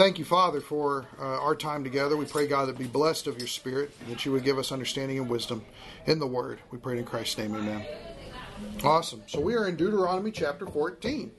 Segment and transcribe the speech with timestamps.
[0.00, 2.16] Thank you, Father, for uh, our time together.
[2.16, 5.18] We pray, God, that be blessed of your Spirit, that you would give us understanding
[5.18, 5.62] and wisdom
[6.06, 6.58] in the Word.
[6.70, 7.84] We pray in Christ's name, amen.
[8.82, 9.22] Awesome.
[9.26, 11.30] So we are in Deuteronomy chapter 14.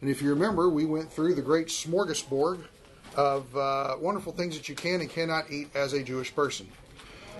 [0.00, 2.60] And if you remember, we went through the great smorgasbord
[3.16, 6.68] of uh, wonderful things that you can and cannot eat as a Jewish person.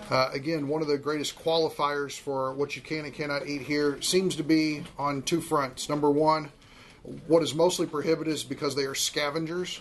[0.09, 4.01] Uh, again, one of the greatest qualifiers for what you can and cannot eat here
[4.01, 5.87] seems to be on two fronts.
[5.87, 6.51] Number one,
[7.27, 9.79] what is mostly prohibited is because they are scavengers.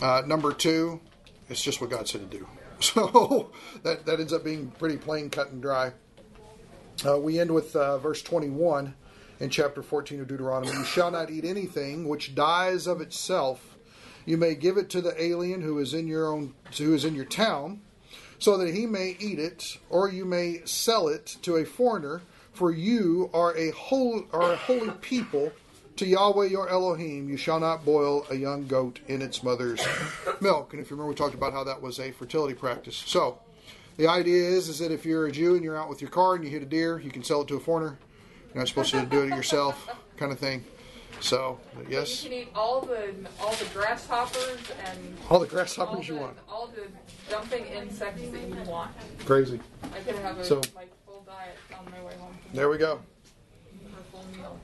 [0.00, 1.00] Uh, number two,
[1.50, 2.46] it's just what God said to do.
[2.82, 3.50] So
[3.82, 5.92] that, that ends up being pretty plain, cut, and dry.
[7.06, 8.94] Uh, we end with uh, verse 21
[9.38, 10.72] in chapter 14 of Deuteronomy.
[10.72, 13.76] You shall not eat anything which dies of itself.
[14.24, 17.14] You may give it to the alien who is in your own, who is in
[17.14, 17.82] your town,
[18.38, 22.22] so that he may eat it, or you may sell it to a foreigner.
[22.54, 25.52] For you are a whole, are a holy people
[25.96, 29.80] to Yahweh your Elohim, you shall not boil a young goat in its mother's
[30.40, 30.72] milk.
[30.72, 32.96] And if you remember, we talked about how that was a fertility practice.
[32.96, 33.38] So,
[33.96, 36.34] the idea is, is that if you're a Jew and you're out with your car
[36.34, 37.98] and you hit a deer, you can sell it to a foreigner.
[38.54, 40.64] You're not supposed to do it yourself, kind of thing.
[41.20, 42.24] So, yes.
[42.24, 46.38] You can eat all the all the grasshoppers and all the grasshoppers all you want.
[46.48, 46.86] all the
[47.28, 48.90] jumping insects that you want.
[49.26, 49.60] Crazy.
[49.82, 53.00] I could have a So- like full diet on my way home There we go.
[53.92, 54.58] for a full meal.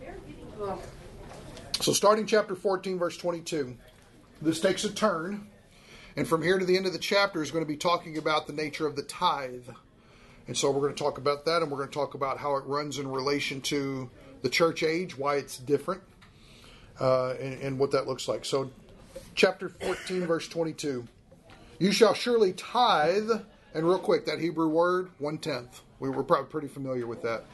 [0.62, 0.78] Ugh.
[1.86, 3.76] So, starting chapter 14, verse 22,
[4.42, 5.46] this takes a turn.
[6.16, 8.48] And from here to the end of the chapter is going to be talking about
[8.48, 9.68] the nature of the tithe.
[10.48, 12.56] And so, we're going to talk about that and we're going to talk about how
[12.56, 14.10] it runs in relation to
[14.42, 16.02] the church age, why it's different,
[17.00, 18.44] uh, and, and what that looks like.
[18.44, 18.72] So,
[19.36, 21.06] chapter 14, verse 22.
[21.78, 23.30] You shall surely tithe,
[23.74, 25.82] and real quick, that Hebrew word, one tenth.
[26.00, 27.44] We were probably pretty familiar with that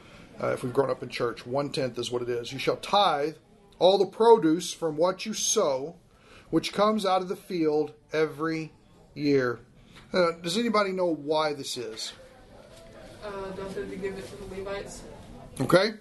[0.43, 1.45] uh, if we've grown up in church.
[1.45, 2.51] One tenth is what it is.
[2.51, 3.35] You shall tithe
[3.83, 5.97] all the produce from what you sow,
[6.51, 8.73] which comes out of the field every
[9.13, 9.59] year.
[10.13, 12.13] Uh, does anybody know why this is?
[13.25, 15.03] Uh, don't they give it to the Levites?
[15.61, 15.95] Okay.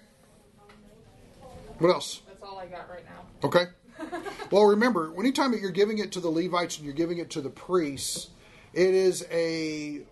[1.78, 2.22] What else?
[2.28, 3.48] That's all I got right now.
[3.48, 3.64] Okay.
[4.52, 7.40] well, remember, anytime that you're giving it to the Levites and you're giving it to
[7.40, 8.30] the priests,
[8.72, 10.02] it is a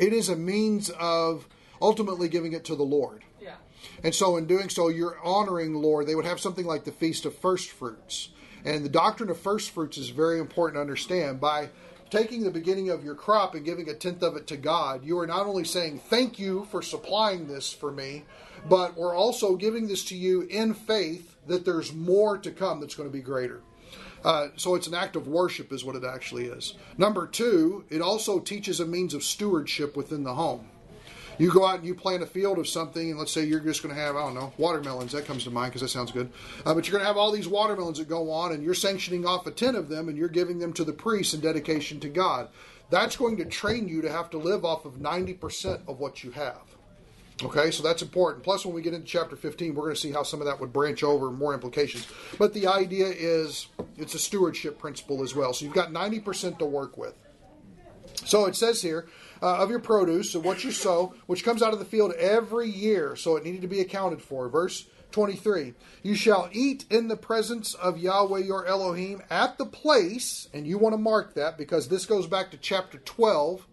[0.00, 1.46] it is a means of
[1.80, 3.23] ultimately giving it to the Lord.
[4.02, 6.06] And so, in doing so, you're honoring the Lord.
[6.06, 8.30] They would have something like the Feast of First Fruits.
[8.64, 11.40] And the doctrine of first fruits is very important to understand.
[11.40, 11.68] By
[12.10, 15.18] taking the beginning of your crop and giving a tenth of it to God, you
[15.18, 18.24] are not only saying, Thank you for supplying this for me,
[18.68, 22.94] but we're also giving this to you in faith that there's more to come that's
[22.94, 23.60] going to be greater.
[24.24, 26.74] Uh, so it's an act of worship, is what it actually is.
[26.96, 30.70] Number two, it also teaches a means of stewardship within the home.
[31.38, 33.82] You go out and you plant a field of something, and let's say you're just
[33.82, 35.12] going to have, I don't know, watermelons.
[35.12, 36.30] That comes to mind because that sounds good.
[36.64, 39.26] Uh, but you're going to have all these watermelons that go on, and you're sanctioning
[39.26, 42.08] off a 10 of them, and you're giving them to the priest in dedication to
[42.08, 42.48] God.
[42.90, 46.30] That's going to train you to have to live off of 90% of what you
[46.32, 46.60] have.
[47.42, 48.44] Okay, so that's important.
[48.44, 50.60] Plus, when we get into chapter 15, we're going to see how some of that
[50.60, 52.06] would branch over more implications.
[52.38, 53.66] But the idea is
[53.96, 55.52] it's a stewardship principle as well.
[55.52, 57.14] So you've got 90% to work with.
[58.24, 59.08] So it says here,
[59.42, 62.68] uh, of your produce, of what you sow, which comes out of the field every
[62.68, 63.16] year.
[63.16, 64.48] So it needed to be accounted for.
[64.48, 70.48] Verse 23 You shall eat in the presence of Yahweh your Elohim at the place,
[70.52, 73.66] and you want to mark that because this goes back to chapter 12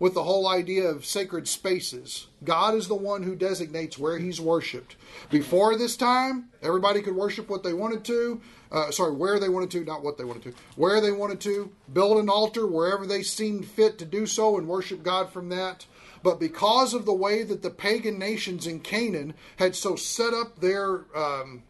[0.00, 2.28] with the whole idea of sacred spaces.
[2.44, 4.96] God is the one who designates where he's worshiped.
[5.30, 8.40] Before this time, everybody could worship what they wanted to.
[8.70, 10.54] Uh, sorry, where they wanted to, not what they wanted to.
[10.76, 11.72] Where they wanted to.
[11.92, 15.86] Build an altar wherever they seemed fit to do so and worship God from that.
[16.22, 20.60] But because of the way that the pagan nations in Canaan had so set up
[20.60, 21.62] their, um,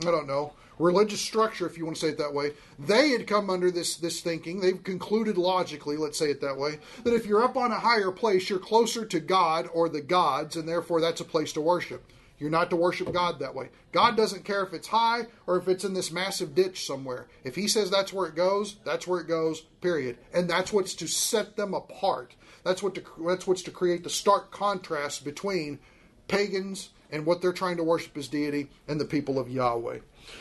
[0.00, 3.26] I don't know, religious structure, if you want to say it that way, they had
[3.26, 4.60] come under this this thinking.
[4.60, 8.10] They've concluded logically, let's say it that way, that if you're up on a higher
[8.10, 12.04] place, you're closer to God or the gods, and therefore that's a place to worship.
[12.42, 13.68] You're not to worship God that way.
[13.92, 17.28] God doesn't care if it's high or if it's in this massive ditch somewhere.
[17.44, 19.60] If He says that's where it goes, that's where it goes.
[19.80, 20.18] Period.
[20.34, 22.34] And that's what's to set them apart.
[22.64, 25.78] That's what to, that's what's to create the stark contrast between
[26.26, 30.00] pagans and what they're trying to worship as deity and the people of Yahweh.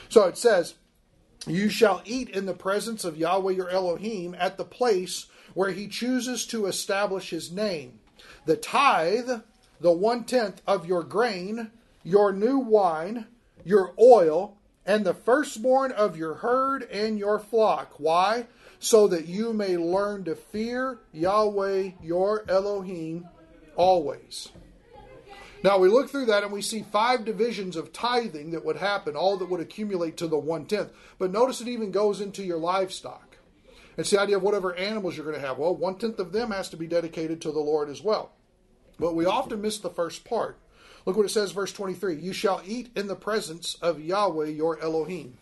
[0.09, 0.73] So it says,
[1.45, 5.87] You shall eat in the presence of Yahweh your Elohim at the place where he
[5.87, 7.99] chooses to establish his name.
[8.45, 9.29] The tithe,
[9.79, 11.69] the one tenth of your grain,
[12.03, 13.27] your new wine,
[13.63, 17.93] your oil, and the firstborn of your herd and your flock.
[17.97, 18.47] Why?
[18.79, 23.27] So that you may learn to fear Yahweh your Elohim
[23.75, 24.49] always.
[25.63, 29.15] Now we look through that and we see five divisions of tithing that would happen,
[29.15, 30.91] all that would accumulate to the one tenth.
[31.19, 33.37] But notice it even goes into your livestock.
[33.97, 35.59] It's the idea of whatever animals you're going to have.
[35.59, 38.31] Well, one tenth of them has to be dedicated to the Lord as well.
[38.97, 40.57] But we often miss the first part.
[41.05, 44.79] Look what it says, verse 23 You shall eat in the presence of Yahweh your
[44.81, 45.37] Elohim.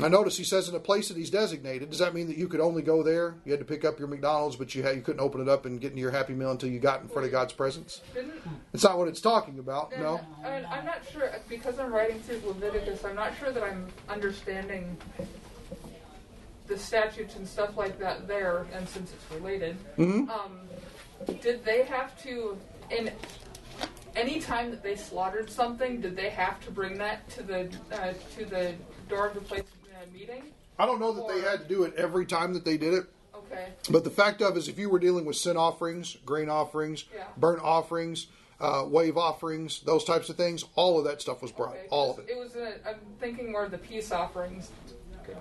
[0.00, 1.90] Now, notice he says in a place that he's designated.
[1.90, 3.34] Does that mean that you could only go there?
[3.44, 5.66] You had to pick up your McDonald's, but you had, you couldn't open it up
[5.66, 8.00] and get into your Happy Meal until you got in front of God's presence?
[8.72, 9.90] It's not what it's talking about.
[9.98, 10.20] No.
[10.44, 13.04] I'm not sure because I'm writing through Leviticus.
[13.04, 14.96] I'm not sure that I'm understanding
[16.68, 20.28] the statutes and stuff like that there, and since it's related, Mhm.
[20.30, 20.60] um,
[21.40, 22.56] did they have to
[22.90, 23.10] in
[24.16, 26.00] any time that they slaughtered something?
[26.00, 28.74] Did they have to bring that to the uh, to the
[29.08, 29.62] door of the place
[29.92, 30.44] uh, meeting?
[30.78, 33.06] I don't know that they had to do it every time that they did it.
[33.34, 33.68] Okay.
[33.90, 37.24] But the fact of is, if you were dealing with sin offerings, grain offerings, Yeah.
[37.36, 38.26] burnt offerings,
[38.60, 41.74] uh, wave offerings, those types of things, all of that stuff was brought.
[41.76, 41.86] Okay.
[41.90, 42.26] All of it.
[42.28, 42.56] It was.
[42.86, 44.70] I'm thinking more of the peace offerings.
[45.22, 45.38] Okay.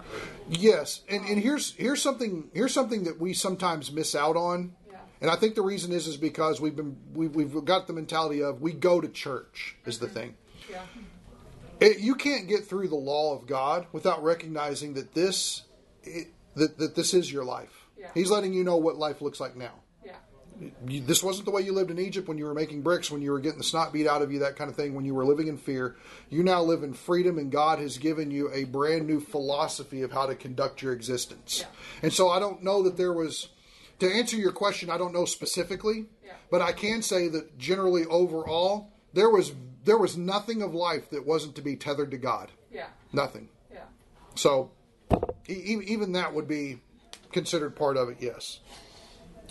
[0.49, 4.73] Yes, and, and here's here's something here's something that we sometimes miss out on.
[5.21, 8.41] And I think the reason is is because we've been we've, we've got the mentality
[8.43, 10.35] of we go to church is the thing.
[10.69, 10.81] Yeah.
[11.79, 15.63] It, you can't get through the law of God without recognizing that this
[16.03, 17.85] it, that, that this is your life.
[17.97, 18.09] Yeah.
[18.13, 19.73] He's letting you know what life looks like now.
[20.03, 20.13] Yeah.
[20.87, 23.21] you, this wasn't the way you lived in Egypt when you were making bricks, when
[23.21, 25.13] you were getting the snot beat out of you, that kind of thing, when you
[25.13, 25.95] were living in fear.
[26.29, 30.11] You now live in freedom, and God has given you a brand new philosophy of
[30.11, 31.59] how to conduct your existence.
[31.61, 31.67] Yeah.
[32.03, 33.49] And so I don't know that there was,
[33.99, 36.33] to answer your question, I don't know specifically, Yeah.
[36.51, 39.53] but I can say that generally overall, there was
[39.83, 42.51] there was nothing of life that wasn't to be tethered to God.
[42.69, 42.87] Yeah.
[43.13, 43.47] Nothing.
[43.71, 43.85] Yeah.
[44.35, 44.71] So
[45.47, 45.53] e-
[45.87, 46.81] even that would be
[47.31, 48.59] considered part of it, yes.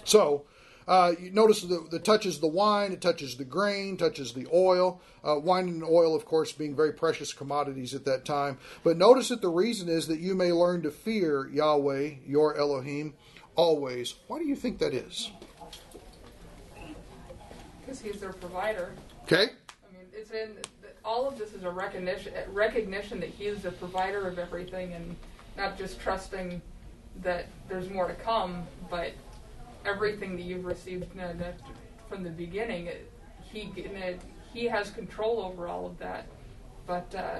[0.04, 0.44] So
[0.86, 5.00] uh, you notice that the touches the wine, it touches the grain, touches the oil.
[5.24, 8.58] Uh, wine and oil, of course, being very precious commodities at that time.
[8.84, 13.14] But notice that the reason is that you may learn to fear Yahweh, your Elohim,
[13.56, 14.14] always.
[14.28, 15.30] Why do you think that is?
[17.80, 18.92] Because he's their provider.
[19.24, 19.44] Okay?
[19.44, 20.56] I mean, it's in
[21.04, 25.16] all of this is a recognition recognition that he is the provider of everything, and
[25.56, 26.60] not just trusting
[27.22, 29.12] that there's more to come, but
[29.86, 31.32] everything that you've received you know,
[32.08, 33.10] from the beginning, it,
[33.52, 34.14] he you know,
[34.52, 36.26] he has control over all of that,
[36.86, 37.38] but uh,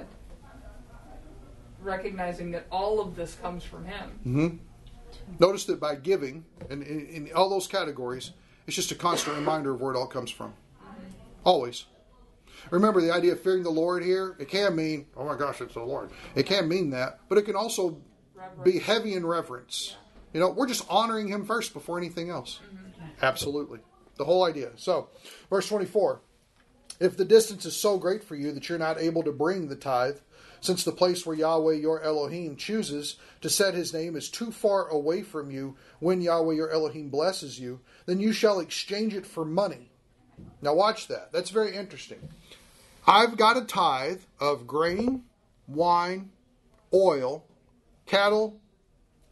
[1.82, 4.10] recognizing that all of this comes from him.
[4.22, 4.48] hmm
[5.38, 8.32] Notice that by giving, and in, in all those categories,
[8.67, 10.55] it's just a constant reminder of where it all comes from.
[11.44, 11.84] Always.
[12.70, 14.37] Remember the idea of fearing the Lord here?
[14.38, 16.11] It can mean, oh my gosh, it's the Lord.
[16.34, 18.00] It can mean that, but it can also
[18.64, 19.96] be heavy in reverence.
[20.32, 22.61] You know, we're just honoring Him first before anything else.
[22.64, 23.06] Mm-hmm.
[23.23, 23.81] Absolutely.
[24.17, 24.73] The whole idea.
[24.76, 25.08] So,
[25.50, 26.20] verse 24
[26.99, 29.76] If the distance is so great for you that you're not able to bring the
[29.76, 30.19] tithe,
[30.66, 34.88] since the place where Yahweh your Elohim chooses to set his name is too far
[34.88, 39.44] away from you when Yahweh your Elohim blesses you, then you shall exchange it for
[39.44, 39.92] money.
[40.60, 41.32] Now, watch that.
[41.32, 42.28] That's very interesting.
[43.06, 45.22] I've got a tithe of grain,
[45.68, 46.30] wine,
[46.92, 47.44] oil,
[48.04, 48.58] cattle,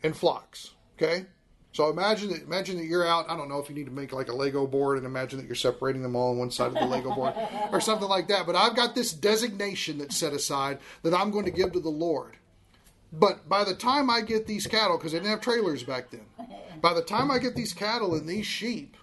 [0.03, 0.71] and flocks.
[0.97, 1.27] Okay?
[1.75, 4.13] So imagine that imagine that you're out, I don't know if you need to make
[4.13, 6.75] like a Lego board and imagine that you're separating them all on one side of
[6.75, 7.35] the Lego board
[7.73, 8.47] or something like that.
[8.47, 11.89] But I've got this designation that's set aside that I'm going to give to the
[11.89, 12.37] Lord.
[13.13, 16.27] But by the time I get these cattle, because they didn't have trailers back then,
[16.81, 18.97] by the time I get these cattle and these sheep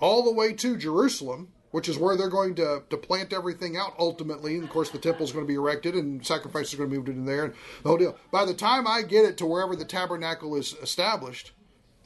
[0.00, 3.94] all the way to Jerusalem, which is where they're going to, to plant everything out
[3.98, 4.54] ultimately.
[4.54, 6.96] And of course, the temple's going to be erected and sacrifices are going to be
[6.96, 8.16] moved in there and the whole deal.
[8.30, 11.52] By the time I get it to wherever the tabernacle is established,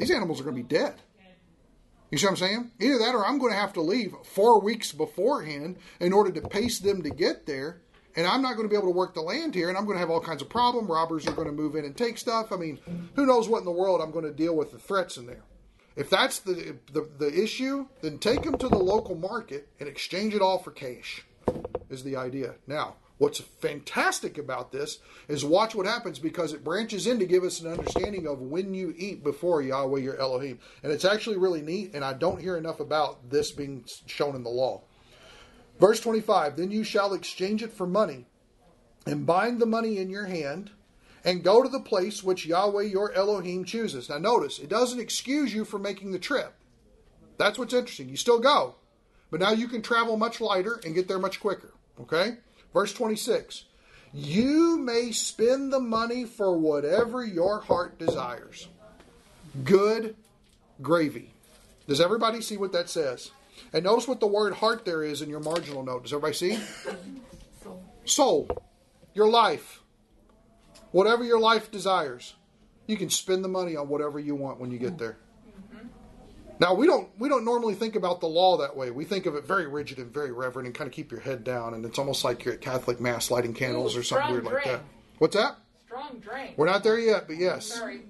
[0.02, 0.94] these animals are going to be dead.
[2.10, 2.70] You see what I'm saying?
[2.80, 6.46] Either that or I'm going to have to leave four weeks beforehand in order to
[6.46, 7.80] pace them to get there.
[8.14, 9.94] And I'm not going to be able to work the land here, and I'm going
[9.94, 10.86] to have all kinds of problem.
[10.86, 12.52] Robbers are going to move in and take stuff.
[12.52, 12.78] I mean,
[13.14, 15.44] who knows what in the world I'm going to deal with the threats in there.
[15.96, 20.34] If that's the, the the issue, then take them to the local market and exchange
[20.34, 21.24] it all for cash.
[21.88, 22.54] Is the idea.
[22.66, 24.98] Now, what's fantastic about this
[25.28, 28.74] is watch what happens because it branches in to give us an understanding of when
[28.74, 31.94] you eat before Yahweh your Elohim, and it's actually really neat.
[31.94, 34.82] And I don't hear enough about this being shown in the law.
[35.78, 38.26] Verse 25 Then you shall exchange it for money,
[39.06, 40.72] and bind the money in your hand,
[41.24, 44.08] and go to the place which Yahweh your Elohim chooses.
[44.08, 46.54] Now, notice, it doesn't excuse you from making the trip.
[47.38, 48.08] That's what's interesting.
[48.08, 48.74] You still go,
[49.30, 51.72] but now you can travel much lighter and get there much quicker.
[52.00, 52.38] Okay?
[52.72, 53.64] Verse 26
[54.12, 58.68] You may spend the money for whatever your heart desires.
[59.64, 60.16] Good
[60.80, 61.32] gravy.
[61.86, 63.30] Does everybody see what that says?
[63.72, 66.04] And notice what the word heart there is in your marginal note.
[66.04, 66.56] Does everybody see?
[67.62, 68.48] So Soul.
[69.14, 69.82] Your life.
[70.90, 72.34] Whatever your life desires.
[72.86, 75.18] You can spend the money on whatever you want when you get there.
[76.62, 78.92] Now we don't we don't normally think about the law that way.
[78.92, 81.42] We think of it very rigid and very reverent and kind of keep your head
[81.42, 84.44] down and it's almost like you're at Catholic mass lighting candles Ooh, or something weird
[84.44, 84.80] like that.
[85.18, 85.56] What's that?
[85.86, 86.54] Strong drink.
[86.56, 87.66] We're not there yet, but yes.
[87.66, 88.02] Sorry,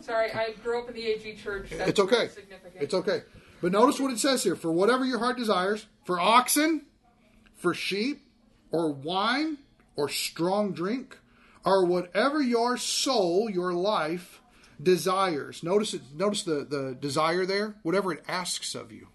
[0.00, 0.32] sorry.
[0.32, 1.70] I grew up in the AG church.
[1.70, 2.26] That's It's okay.
[2.26, 2.82] Significant.
[2.82, 3.22] It's okay.
[3.62, 6.86] But notice what it says here for whatever your heart desires, for oxen,
[7.54, 8.22] for sheep,
[8.72, 9.58] or wine,
[9.94, 11.16] or strong drink,
[11.64, 14.39] or whatever your soul, your life
[14.82, 15.62] desires.
[15.62, 19.08] Notice it notice the, the desire there, whatever it asks of you.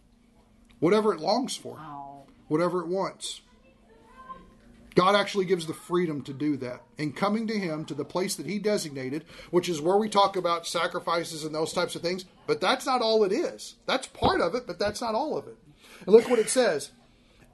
[0.80, 1.80] Whatever it longs for.
[1.80, 2.26] Oh.
[2.48, 3.42] Whatever it wants.
[4.96, 6.82] God actually gives the freedom to do that.
[6.98, 10.38] And coming to Him, to the place that He designated, which is where we talk
[10.38, 13.76] about sacrifices and those types of things, but that's not all it is.
[13.86, 15.58] That's part of it, but that's not all of it.
[16.06, 16.92] And look what it says.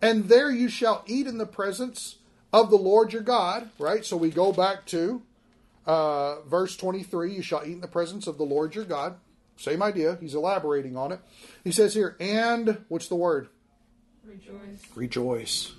[0.02, 2.18] And there you shall eat in the presence
[2.54, 4.06] of the Lord your God, right?
[4.06, 5.24] So we go back to
[5.86, 9.16] uh, verse 23 you shall eat in the presence of the Lord your God.
[9.58, 10.18] Same idea.
[10.20, 11.20] He's elaborating on it.
[11.64, 13.50] He says here, and what's the word?
[14.26, 14.86] Rejoice.
[14.96, 15.74] rejoice.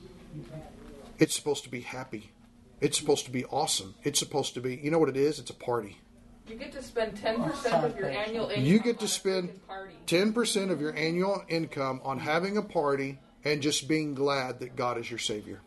[1.19, 2.33] It's supposed to be happy.
[2.81, 3.95] It's supposed to be awesome.
[4.03, 5.39] It's supposed to be, you know what it is?
[5.39, 5.99] It's a party.
[6.49, 8.65] You get to spend ten percent of your annual income.
[8.65, 9.61] You get to spend
[10.07, 14.99] 10% of your annual income on having a party and just being glad that God
[14.99, 15.61] is your Savior.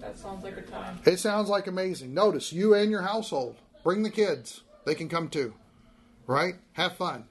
[0.00, 0.98] That sounds like a time.
[1.04, 2.14] It sounds like amazing.
[2.14, 3.56] Notice you and your household.
[3.82, 4.62] Bring the kids.
[4.84, 5.54] They can come too.
[6.26, 6.56] Right?
[6.72, 7.24] Have fun.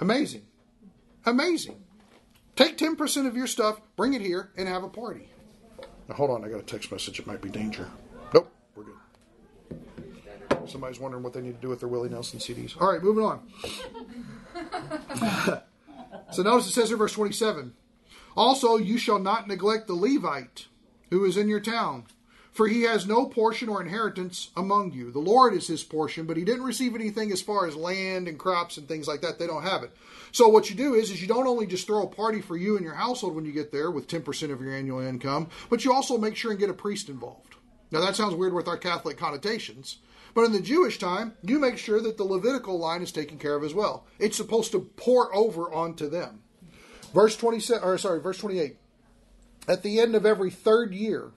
[0.00, 0.42] Amazing.
[1.26, 1.82] Amazing.
[2.56, 5.28] Take 10% of your stuff, bring it here, and have a party.
[6.08, 6.44] Now, hold on.
[6.44, 7.18] I got a text message.
[7.18, 7.88] It might be danger.
[8.32, 8.52] Nope.
[8.76, 8.94] We're good.
[10.66, 12.80] Somebody's wondering what they need to do with their Willie Nelson CDs.
[12.80, 13.42] All right, moving on.
[16.32, 17.74] so notice it says in verse 27
[18.36, 20.68] Also, you shall not neglect the Levite
[21.14, 22.04] who is in your town,
[22.50, 25.12] for he has no portion or inheritance among you.
[25.12, 28.36] The Lord is his portion, but he didn't receive anything as far as land and
[28.36, 29.38] crops and things like that.
[29.38, 29.96] They don't have it.
[30.32, 32.74] So what you do is, is you don't only just throw a party for you
[32.74, 35.92] and your household when you get there with 10% of your annual income, but you
[35.92, 37.54] also make sure and get a priest involved.
[37.92, 39.98] Now that sounds weird with our Catholic connotations,
[40.34, 43.54] but in the Jewish time, you make sure that the Levitical line is taken care
[43.54, 44.04] of as well.
[44.18, 46.42] It's supposed to pour over onto them.
[47.12, 48.78] Verse 27 or sorry, verse 28.
[49.66, 51.32] At the end of every third year,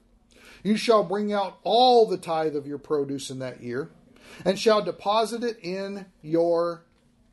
[0.64, 3.90] you shall bring out all the tithe of your produce in that year,
[4.44, 6.84] and shall deposit it in your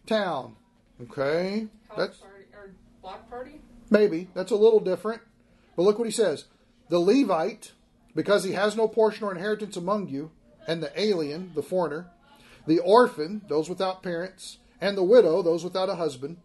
[0.06, 0.56] town.
[1.02, 1.68] Okay?
[1.88, 2.70] House That's party or
[3.02, 3.60] block party?
[3.90, 4.28] maybe.
[4.34, 5.22] That's a little different.
[5.76, 6.44] But look what he says.
[6.88, 7.72] The Levite,
[8.14, 10.30] because he has no portion or inheritance among you,
[10.66, 12.06] and the alien, the foreigner,
[12.66, 16.38] the orphan, those without parents, and the widow, those without a husband,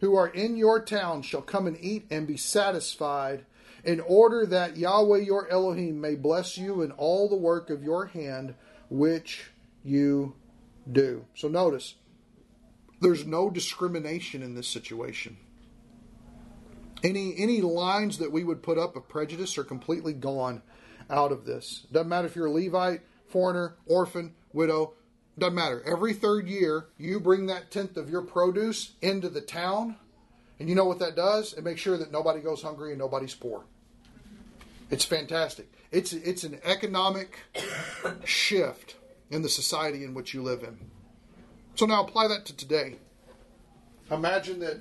[0.00, 3.44] who are in your town shall come and eat and be satisfied,
[3.84, 8.06] in order that Yahweh your Elohim may bless you in all the work of your
[8.06, 8.54] hand
[8.88, 9.50] which
[9.82, 10.34] you
[10.90, 11.24] do.
[11.34, 11.94] So notice,
[13.00, 15.36] there's no discrimination in this situation.
[17.02, 20.62] Any any lines that we would put up of prejudice are completely gone
[21.10, 21.86] out of this.
[21.92, 24.94] Doesn't matter if you're a Levite, foreigner, orphan, widow,
[25.38, 25.82] doesn't matter.
[25.84, 29.96] Every third year, you bring that tenth of your produce into the town,
[30.58, 31.52] and you know what that does?
[31.52, 33.64] It makes sure that nobody goes hungry and nobody's poor.
[34.90, 35.72] It's fantastic.
[35.90, 37.38] It's it's an economic
[38.24, 38.96] shift
[39.30, 40.78] in the society in which you live in.
[41.74, 42.96] So now apply that to today.
[44.10, 44.80] Imagine that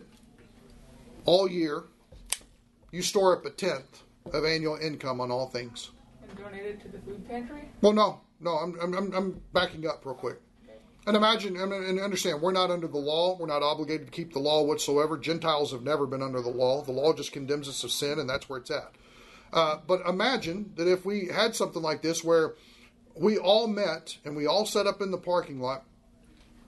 [1.26, 1.86] all year
[2.92, 5.92] you store up a tenth of annual income on all things.
[6.22, 7.70] And donate it to the food pantry?
[7.82, 10.40] Well, no, no, I'm, I'm, I'm- backing up real quick.
[11.06, 13.36] And imagine and and understand, we're not under the law.
[13.38, 15.18] We're not obligated to keep the law whatsoever.
[15.18, 16.82] Gentiles have never been under the law.
[16.82, 18.94] The law just condemns us of sin, and that's where it's at.
[19.54, 22.56] Uh, but imagine that if we had something like this where
[23.16, 25.84] we all met and we all set up in the parking lot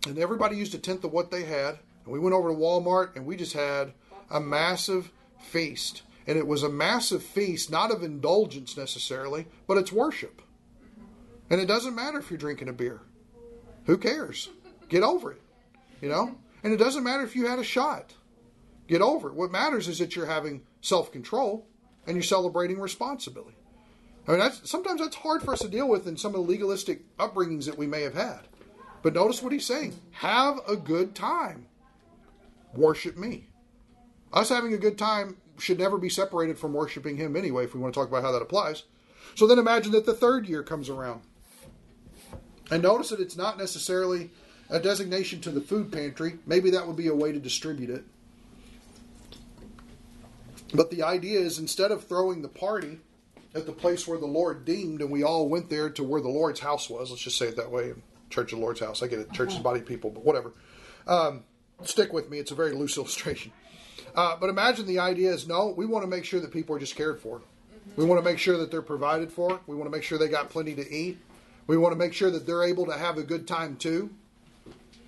[0.06, 3.16] and everybody used a tenth of what they had and we went over to Walmart
[3.16, 3.94] and we just had
[4.30, 6.04] a massive feast.
[6.28, 10.44] And it was a massive feast, not of indulgence necessarily, but it's worship.
[11.50, 13.02] And it doesn't matter if you're drinking a beer.
[13.86, 14.50] Who cares?
[14.90, 15.42] Get over it.
[16.02, 16.38] You know?
[16.64, 18.14] And it doesn't matter if you had a shot.
[18.88, 19.36] Get over it.
[19.36, 21.68] What matters is that you're having self control
[22.06, 23.58] and you're celebrating responsibility.
[24.28, 26.52] I mean, that's, sometimes that's hard for us to deal with in some of the
[26.52, 28.42] legalistic upbringings that we may have had.
[29.04, 31.68] But notice what he's saying have a good time.
[32.74, 33.50] Worship me.
[34.34, 37.80] Us having a good time should never be separated from worshiping him anyway, if we
[37.80, 38.84] want to talk about how that applies.
[39.36, 41.22] So then imagine that the third year comes around.
[42.72, 44.32] And notice that it's not necessarily
[44.70, 46.40] a designation to the food pantry.
[46.46, 48.04] Maybe that would be a way to distribute it.
[50.76, 53.00] But the idea is instead of throwing the party
[53.54, 56.30] at the place where the Lord deemed, and we all went there to where the
[56.30, 57.94] Lord's house was, let's just say it that way,
[58.30, 59.02] Church of the Lord's house.
[59.02, 59.32] I get it.
[59.32, 60.52] Church is body people, but whatever.
[61.08, 61.44] Um,
[61.84, 62.40] stick with me.
[62.40, 63.52] It's a very loose illustration.
[64.14, 66.80] Uh, but imagine the idea is no, we want to make sure that people are
[66.80, 67.42] just cared for.
[67.96, 69.60] We want to make sure that they're provided for.
[69.68, 71.18] We want to make sure they got plenty to eat.
[71.68, 74.10] We want to make sure that they're able to have a good time too.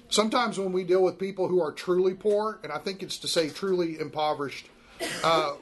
[0.09, 3.27] Sometimes when we deal with people who are truly poor, and I think it's to
[3.27, 4.69] say truly impoverished,
[5.23, 5.53] uh,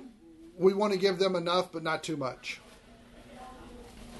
[0.57, 2.59] we want to give them enough but not too much.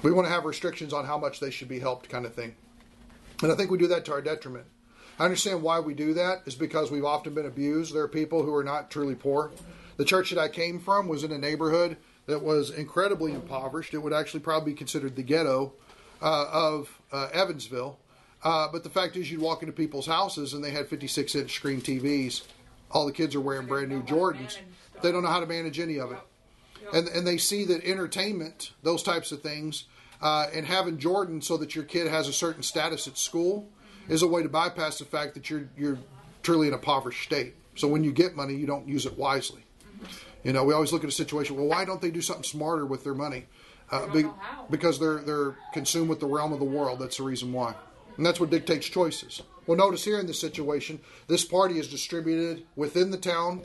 [0.02, 2.54] We want to have restrictions on how much they should be helped, kind of thing.
[3.42, 4.66] And I think we do that to our detriment.
[5.18, 7.94] I understand why we do that is because we've often been abused.
[7.94, 9.50] There are people who are not truly poor.
[9.96, 11.96] The church that I came from was in a neighborhood
[12.26, 13.94] that was incredibly impoverished.
[13.94, 15.72] It would actually probably be considered the ghetto
[16.20, 17.98] uh, of uh, Evansville.
[18.42, 21.54] Uh, but the fact is, you'd walk into people's houses and they had 56 inch
[21.54, 22.42] screen TVs.
[22.90, 24.58] All the kids are wearing brand new Jordans.
[25.02, 26.18] They don't know how to manage any of it.
[26.92, 29.84] And, and they see that entertainment, those types of things,
[30.22, 33.68] uh, and having Jordan so that your kid has a certain status at school
[34.08, 35.98] is a way to bypass the fact that you're you're
[36.42, 37.54] truly in a impoverished state.
[37.74, 39.62] So when you get money, you don't use it wisely.
[40.44, 41.56] You know, we always look at a situation.
[41.56, 43.46] Well, why don't they do something smarter with their money?
[43.90, 44.24] Uh, be,
[44.70, 46.98] because they're they're consumed with the realm of the world.
[46.98, 47.74] That's the reason why,
[48.16, 49.42] and that's what dictates choices.
[49.66, 53.62] Well, notice here in this situation, this party is distributed within the town.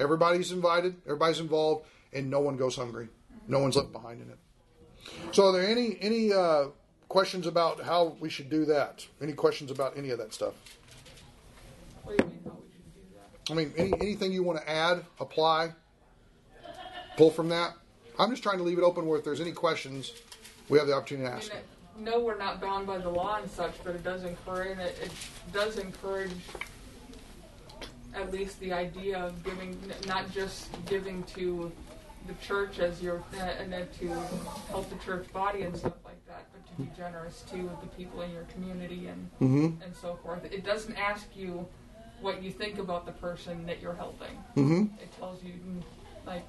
[0.00, 0.96] Everybody's invited.
[1.04, 3.08] Everybody's involved, and no one goes hungry.
[3.46, 4.38] No one's left behind in it.
[5.32, 6.66] So, are there any any uh,
[7.08, 9.06] questions about how we should do that?
[9.22, 10.54] Any questions about any of that stuff?
[12.02, 13.52] What do you mean how we should do that?
[13.52, 15.72] I mean, any, anything you want to add, apply,
[17.16, 17.74] pull from that?
[18.18, 20.12] I'm just trying to leave it open where if there's any questions,
[20.68, 21.52] we have the opportunity to ask.
[21.52, 21.62] Mean,
[21.98, 25.10] no, we're not bound by the law and such, but it does encourage it, it
[25.52, 26.32] does encourage
[28.14, 31.70] at least the idea of giving, not just giving to
[32.26, 33.22] the church as your
[33.60, 34.08] and then to
[34.68, 38.22] help the church body and stuff like that, but to be generous to the people
[38.22, 39.82] in your community and mm-hmm.
[39.82, 40.44] and so forth.
[40.44, 41.66] It doesn't ask you
[42.20, 44.36] what you think about the person that you're helping.
[44.56, 45.00] Mm-hmm.
[45.00, 45.52] It tells you
[46.26, 46.44] like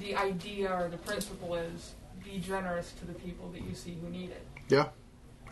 [0.00, 4.08] the idea or the principle is be generous to the people that you see who
[4.08, 4.46] need it.
[4.68, 4.88] Yeah,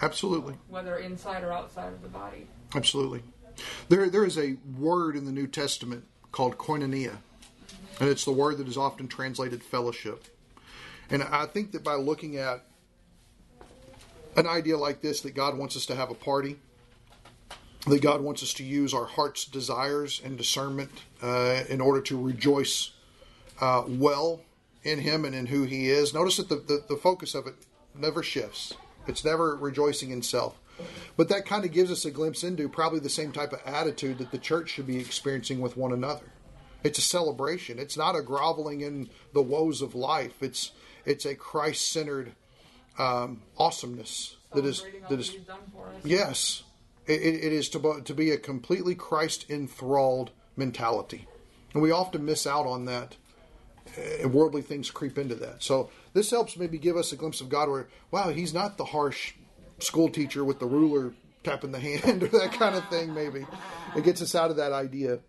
[0.01, 0.55] absolutely.
[0.69, 2.47] Whether inside or outside of the body.
[2.75, 3.23] Absolutely.
[3.89, 7.19] There, there is a word in the New Testament called koinonia
[8.01, 10.25] and it's the word that is often translated fellowship.
[11.11, 12.65] And I think that by looking at
[14.37, 16.57] an idea like this, that God wants us to have a party,
[17.87, 20.91] that God wants us to use our heart's desires and discernment
[21.23, 22.93] uh, in order to rejoice
[23.61, 24.41] uh, well
[24.83, 26.15] in Him and in who He is.
[26.15, 27.55] Notice that the, the, the focus of it
[27.95, 28.73] never shifts,
[29.07, 30.59] it's never rejoicing in self.
[31.17, 34.19] But that kind of gives us a glimpse into probably the same type of attitude
[34.19, 36.33] that the church should be experiencing with one another.
[36.83, 37.79] It's a celebration.
[37.79, 40.43] It's not a groveling in the woes of life.
[40.43, 40.73] It's
[41.05, 42.33] it's a Christ centered
[42.99, 45.37] um, awesomeness that is that is
[46.05, 46.65] yes.
[47.07, 51.27] It, it is to to be a completely Christ enthralled mentality,
[51.73, 53.17] and we often miss out on that.
[53.97, 55.63] And worldly things creep into that.
[55.63, 58.87] So this helps maybe give us a glimpse of God, where wow, He's not the
[58.87, 59.35] harsh
[59.79, 61.13] school teacher with the ruler
[61.45, 63.15] tapping the hand or that kind of thing.
[63.15, 63.47] Maybe
[63.97, 65.21] it gets us out of that idea.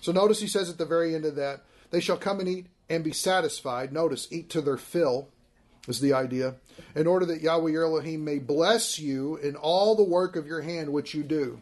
[0.00, 2.66] So notice he says at the very end of that, they shall come and eat
[2.88, 3.92] and be satisfied.
[3.92, 5.28] Notice, eat to their fill
[5.88, 6.54] is the idea.
[6.94, 10.92] In order that Yahweh Elohim may bless you in all the work of your hand
[10.92, 11.60] which you do.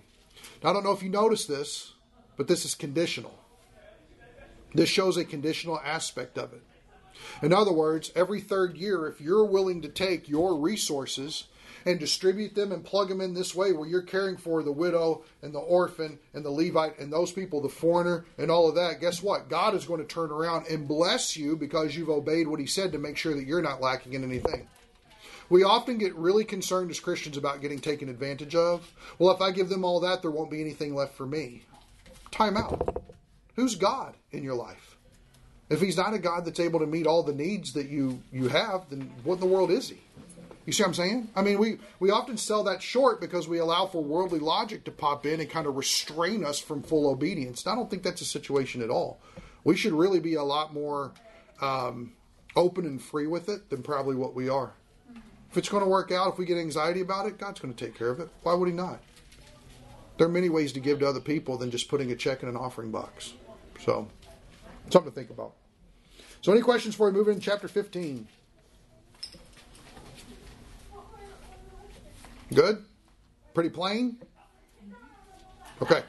[0.63, 1.95] Now, I don't know if you notice this,
[2.37, 3.39] but this is conditional.
[4.75, 6.63] This shows a conditional aspect of it.
[7.43, 11.45] In other words, every third year, if you're willing to take your resources
[11.85, 15.23] and distribute them and plug them in this way where you're caring for the widow
[15.43, 19.01] and the orphan and the Levite and those people, the foreigner and all of that,
[19.01, 19.49] guess what?
[19.49, 22.93] God is going to turn around and bless you because you've obeyed what He said
[22.93, 24.69] to make sure that you're not lacking in anything.
[25.51, 28.93] We often get really concerned as Christians about getting taken advantage of.
[29.19, 31.63] Well, if I give them all that, there won't be anything left for me.
[32.31, 33.03] Time out.
[33.57, 34.98] Who's God in your life?
[35.71, 38.49] If he's not a God that's able to meet all the needs that you, you
[38.49, 40.01] have, then what in the world is he?
[40.65, 41.29] You see what I'm saying?
[41.35, 44.91] I mean, we, we often sell that short because we allow for worldly logic to
[44.91, 47.65] pop in and kind of restrain us from full obedience.
[47.65, 49.19] And I don't think that's a situation at all.
[49.65, 51.13] We should really be a lot more
[51.63, 52.13] um,
[52.55, 54.73] open and free with it than probably what we are.
[55.51, 57.85] If it's going to work out, if we get anxiety about it, God's going to
[57.87, 58.29] take care of it.
[58.43, 59.01] Why would He not?
[60.19, 62.49] There are many ways to give to other people than just putting a check in
[62.49, 63.33] an offering box.
[63.85, 64.09] So,
[64.91, 65.55] something to think about.
[66.41, 68.27] So, any questions before we move into chapter 15?
[72.55, 72.85] Good?
[73.55, 74.19] Pretty plain?
[75.83, 76.03] Okay.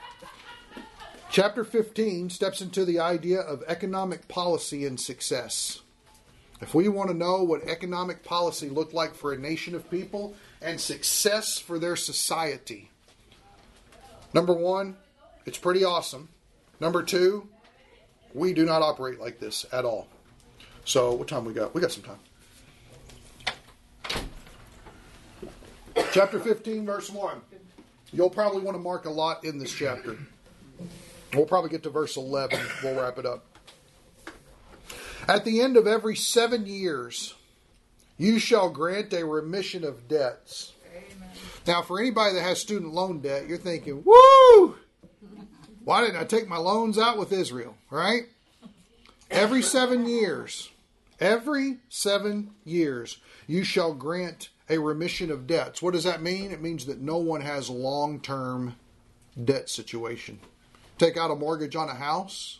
[1.31, 5.81] Chapter 15 steps into the idea of economic policy and success.
[6.61, 10.35] If we want to know what economic policy looked like for a nation of people,
[10.61, 12.89] and success for their society.
[14.33, 14.97] Number one,
[15.45, 16.29] it's pretty awesome.
[16.79, 17.47] Number two,
[18.33, 20.07] we do not operate like this at all.
[20.89, 21.75] So, what time we got?
[21.75, 22.17] We got some time.
[26.12, 27.41] Chapter 15, verse 1.
[28.12, 30.17] You'll probably want to mark a lot in this chapter.
[31.36, 32.60] We'll probably get to verse 11.
[32.84, 33.45] We'll wrap it up.
[35.28, 37.36] At the end of every seven years,
[38.17, 40.73] you shall grant a remission of debts.
[40.91, 41.30] Amen.
[41.67, 44.75] Now, for anybody that has student loan debt, you're thinking, woo!
[45.84, 47.75] Why didn't I take my loans out with Israel?
[47.91, 48.23] Right?
[49.30, 50.71] Every seven years,
[51.19, 55.82] every seven years, you shall grant a remission of debts.
[55.82, 56.51] What does that mean?
[56.51, 58.75] It means that no one has long term
[59.43, 60.39] debt situation.
[60.97, 62.60] Take out a mortgage on a house.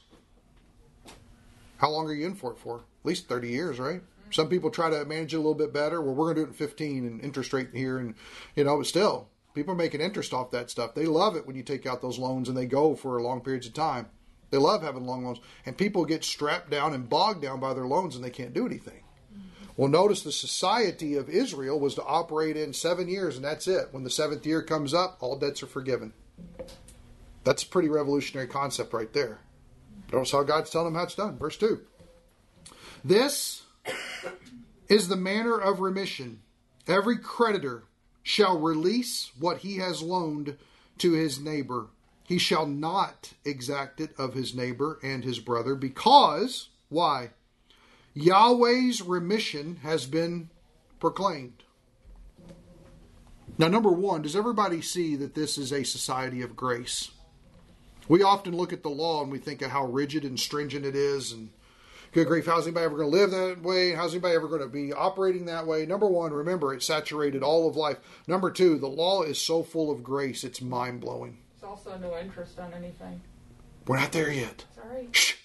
[1.78, 2.78] How long are you in for it for?
[2.78, 4.02] At least 30 years, right?
[4.32, 6.02] Some people try to manage it a little bit better.
[6.02, 7.98] Well, we're going to do it in 15 and interest rate here.
[7.98, 8.16] And,
[8.56, 10.94] you know, but still, people are making interest off that stuff.
[10.94, 13.68] They love it when you take out those loans and they go for long periods
[13.68, 14.08] of time.
[14.50, 15.40] They love having long loans.
[15.66, 18.66] And people get strapped down and bogged down by their loans and they can't do
[18.66, 19.04] anything.
[19.78, 23.88] Well, notice the society of Israel was to operate in seven years, and that's it.
[23.92, 26.12] When the seventh year comes up, all debts are forgiven.
[27.46, 29.40] That's a pretty revolutionary concept right there.
[30.12, 31.38] Notice how God's telling them how it's done.
[31.38, 31.80] Verse 2.
[33.06, 33.64] This
[34.90, 36.42] is the manner of remission.
[36.86, 37.84] Every creditor
[38.22, 40.58] shall release what he has loaned
[40.98, 41.88] to his neighbor.
[42.30, 47.32] He shall not exact it of his neighbor and his brother, because, why?
[48.14, 50.52] Yahweh's remission has been
[51.00, 51.64] proclaimed.
[53.58, 57.10] Now, number one, does everybody see that this is a society of grace?
[58.08, 60.96] We often look at the law and we think of how rigid and stringent it
[60.96, 61.50] is, and
[62.12, 63.94] good grief, how's anybody ever going to live that way?
[63.94, 65.88] How's anybody ever going to be operating that way?
[65.88, 67.98] Number one, remember, it saturated all of life.
[68.28, 71.40] Number two, the law is so full of grace, it's mind blowing.
[71.70, 73.22] Also no interest on anything.
[73.86, 74.66] We're not there yet.
[74.76, 75.08] Sorry.
[75.12, 75.36] Shh.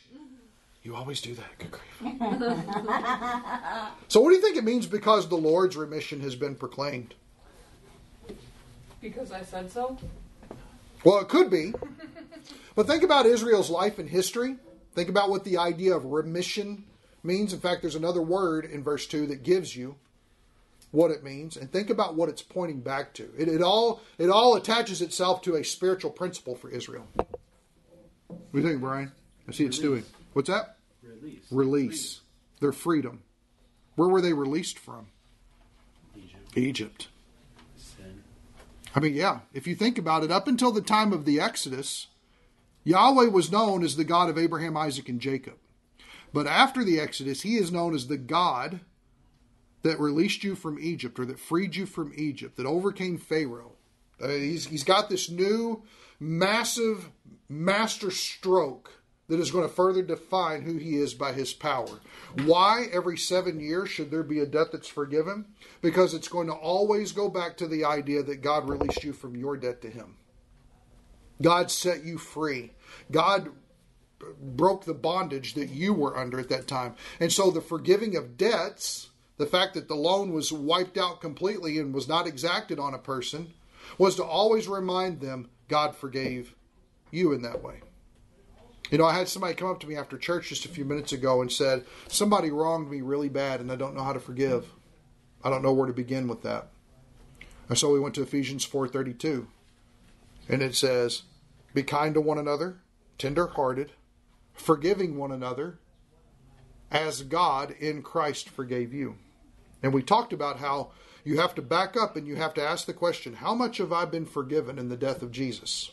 [0.82, 1.58] You always do that.
[1.58, 2.00] Good grief.
[4.08, 7.12] so, what do you think it means because the Lord's remission has been proclaimed?
[9.02, 9.98] Because I said so.
[11.04, 11.74] Well, it could be.
[12.74, 14.56] But think about Israel's life and history.
[14.94, 16.84] Think about what the idea of remission
[17.22, 17.52] means.
[17.52, 19.96] In fact, there's another word in verse 2 that gives you
[20.94, 21.57] what it means.
[21.57, 23.28] And think about what it's pointing back to.
[23.37, 27.07] It, it all, it all attaches itself to a spiritual principle for Israel.
[27.16, 29.12] What do you think, Brian?
[29.48, 30.04] I see it's doing.
[30.33, 30.76] What's that?
[31.02, 31.46] Release.
[31.50, 32.20] Release.
[32.61, 33.22] Their freedom.
[33.96, 35.09] Where were they released from?
[36.16, 36.57] Egypt.
[36.57, 37.09] Egypt.
[37.76, 38.22] Sin.
[38.94, 42.07] I mean, yeah, if you think about it, up until the time of the Exodus,
[42.85, 45.54] Yahweh was known as the God of Abraham, Isaac, and Jacob.
[46.33, 48.80] But after the Exodus, he is known as the God
[49.85, 53.73] that released you from Egypt or that freed you from Egypt, that overcame Pharaoh.
[54.20, 55.83] Uh, he's, he's got this new,
[56.18, 57.11] massive
[57.49, 58.90] master stroke
[59.29, 62.01] that is going to further define who he is by his power.
[62.44, 65.47] Why every seven years should there be a debt that's forgiven?
[65.83, 69.37] Because it's going to always go back to the idea that God released you from
[69.37, 70.16] your debt to him.
[71.42, 72.73] God set you free.
[73.11, 73.51] God
[74.40, 76.94] broke the bondage that you were under at that time.
[77.20, 81.79] And so the forgiving of debts, the fact that the loan was wiped out completely
[81.79, 83.53] and was not exacted on a person,
[83.99, 86.55] was to always remind them God forgave
[87.11, 87.81] you in that way.
[88.90, 91.12] You know, I had somebody come up to me after church just a few minutes
[91.12, 94.70] ago and said, Somebody wronged me really bad and I don't know how to forgive.
[95.42, 96.68] I don't know where to begin with that.
[97.68, 99.47] And so we went to Ephesians 4:32.
[100.49, 101.23] And it says,
[101.73, 102.81] Be kind to one another,
[103.16, 103.92] tender hearted,
[104.53, 105.79] forgiving one another,
[106.90, 109.16] as God in Christ forgave you.
[109.85, 110.92] And we talked about how
[111.25, 113.92] you have to back up and you have to ask the question, How much have
[113.92, 115.90] I been forgiven in the death of Jesus?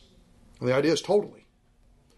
[0.62, 1.46] And the idea is totally.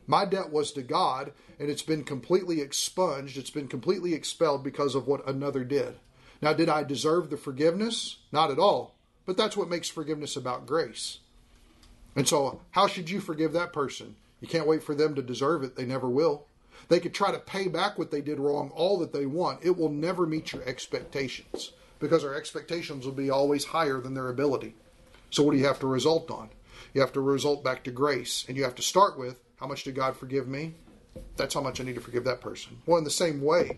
[0.05, 3.37] My debt was to God, and it's been completely expunged.
[3.37, 5.95] It's been completely expelled because of what another did.
[6.43, 8.17] Now, did I deserve the forgiveness?
[8.31, 8.93] Not at all.
[9.25, 11.19] But that's what makes forgiveness about grace.
[12.15, 14.15] And so, how should you forgive that person?
[14.41, 15.75] You can't wait for them to deserve it.
[15.75, 16.45] They never will.
[16.89, 19.63] They could try to pay back what they did wrong all that they want.
[19.63, 24.29] It will never meet your expectations because our expectations will be always higher than their
[24.29, 24.75] ability.
[25.29, 26.49] So, what do you have to result on?
[26.93, 28.45] You have to result back to grace.
[28.47, 30.75] And you have to start with how much did God forgive me?
[31.37, 32.77] That's how much I need to forgive that person.
[32.85, 33.77] Well, in the same way,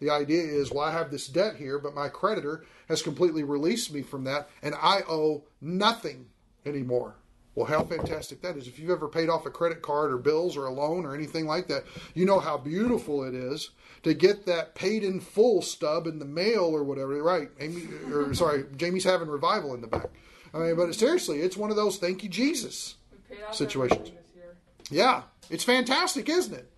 [0.00, 3.92] the idea is, well, I have this debt here, but my creditor has completely released
[3.92, 6.26] me from that, and I owe nothing
[6.66, 7.14] anymore.
[7.54, 8.66] Well, how fantastic that is.
[8.66, 11.46] If you've ever paid off a credit card or bills or a loan or anything
[11.46, 13.70] like that, you know how beautiful it is
[14.02, 17.22] to get that paid in full stub in the mail or whatever.
[17.22, 17.48] Right.
[17.60, 20.10] Amy, or sorry, Jamie's having revival in the back.
[20.52, 23.98] I mean, but seriously, it's one of those thank you, Jesus We paid off situations.
[24.00, 24.56] everything this year.
[24.90, 25.22] Yeah.
[25.50, 26.70] It's fantastic, isn't it?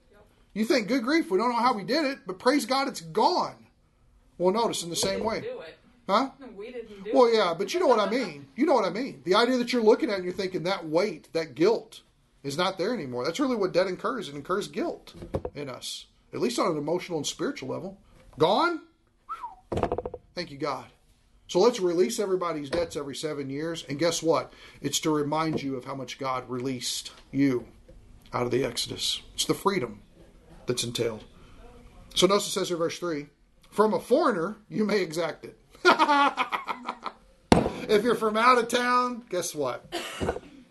[0.53, 3.03] You think, good grief, we don't know how we did it, but praise God, it's
[3.03, 3.67] gone.
[4.39, 5.45] Well, notice in the same way.
[6.07, 6.49] Didn't do it.
[6.49, 6.49] Huh?
[6.57, 8.47] We didn't do Well, yeah, but you know what I mean.
[8.57, 9.23] You know what I mean.
[9.25, 12.03] The idea that you're looking at and you're thinking that weight, that guilt,
[12.43, 13.25] is not there anymore.
[13.25, 14.29] That's really what debt incurs.
[14.29, 15.15] It incurs guilt
[15.55, 17.99] in us, at least on an emotional and spiritual level.
[18.39, 18.83] Gone?
[20.35, 20.87] Thank you, God.
[21.49, 23.85] So let's release everybody's debts every seven years.
[23.89, 24.53] And guess what?
[24.81, 27.67] It's to remind you of how much God released you
[28.33, 29.23] out of the Exodus.
[29.35, 30.03] It's the freedom
[30.67, 31.25] that's entailed.
[32.15, 33.27] So notice it says here, verse 3
[33.71, 35.59] From a foreigner, you may exact it.
[37.89, 39.85] if you're from out of town, guess what?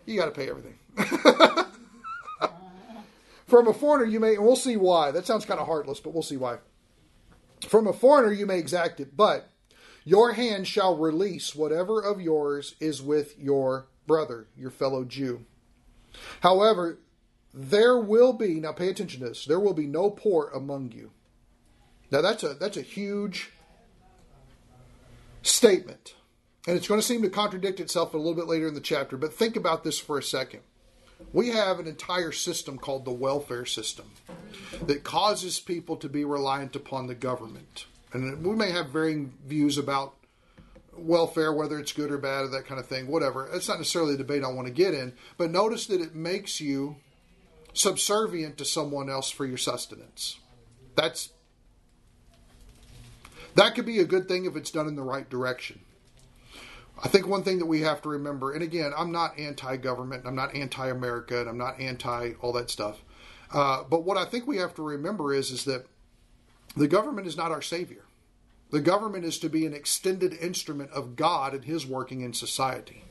[0.04, 0.78] You got to pay everything.
[3.46, 5.10] from a foreigner, you may, and we'll see why.
[5.10, 6.58] That sounds kind of heartless, but we'll see why.
[7.68, 9.48] From a foreigner, you may exact it, but
[10.04, 15.44] your hand shall release whatever of yours is with your brother, your fellow Jew.
[16.40, 16.98] However,
[17.52, 21.10] there will be, now pay attention to this, there will be no poor among you.
[22.10, 23.50] Now that's a that's a huge
[25.46, 26.14] statement.
[26.66, 29.16] And it's going to seem to contradict itself a little bit later in the chapter,
[29.16, 30.60] but think about this for a second.
[31.32, 34.10] We have an entire system called the welfare system
[34.82, 37.86] that causes people to be reliant upon the government.
[38.12, 40.14] And we may have varying views about
[40.96, 43.48] welfare, whether it's good or bad, or that kind of thing, whatever.
[43.52, 46.60] It's not necessarily a debate I want to get in, but notice that it makes
[46.60, 46.96] you
[47.72, 50.38] subservient to someone else for your sustenance.
[50.94, 51.30] That's
[53.56, 55.80] that could be a good thing if it's done in the right direction.
[57.02, 60.24] I think one thing that we have to remember, and again, I'm not anti government,
[60.26, 63.02] I'm not anti America, and I'm not anti all that stuff.
[63.52, 65.86] Uh, but what I think we have to remember is, is that
[66.76, 68.04] the government is not our savior.
[68.70, 73.04] The government is to be an extended instrument of God and His working in society.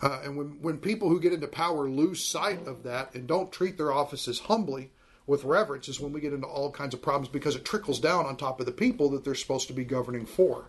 [0.00, 3.52] Uh, and when, when people who get into power lose sight of that and don't
[3.52, 4.90] treat their offices humbly
[5.26, 8.26] with reverence, is when we get into all kinds of problems because it trickles down
[8.26, 10.66] on top of the people that they're supposed to be governing for.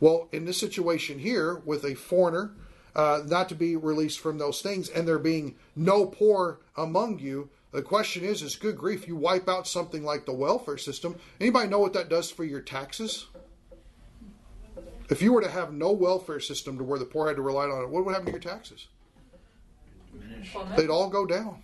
[0.00, 2.52] Well, in this situation here, with a foreigner
[2.94, 7.50] uh, not to be released from those things, and there being no poor among you,
[7.72, 9.06] the question is: Is good grief?
[9.06, 11.16] You wipe out something like the welfare system.
[11.40, 13.26] Anybody know what that does for your taxes?
[15.08, 17.66] If you were to have no welfare system to where the poor had to rely
[17.66, 18.88] on it, what would happen to your taxes?
[20.76, 21.62] They'd all go down.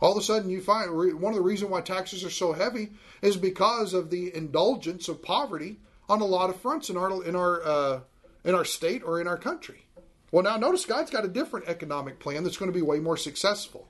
[0.00, 2.90] All of a sudden, you find one of the reasons why taxes are so heavy
[3.20, 7.34] is because of the indulgence of poverty on a lot of fronts in our in
[7.34, 8.00] our uh,
[8.44, 9.86] in our state or in our country.
[10.30, 13.16] Well, now notice God's got a different economic plan that's going to be way more
[13.16, 13.88] successful.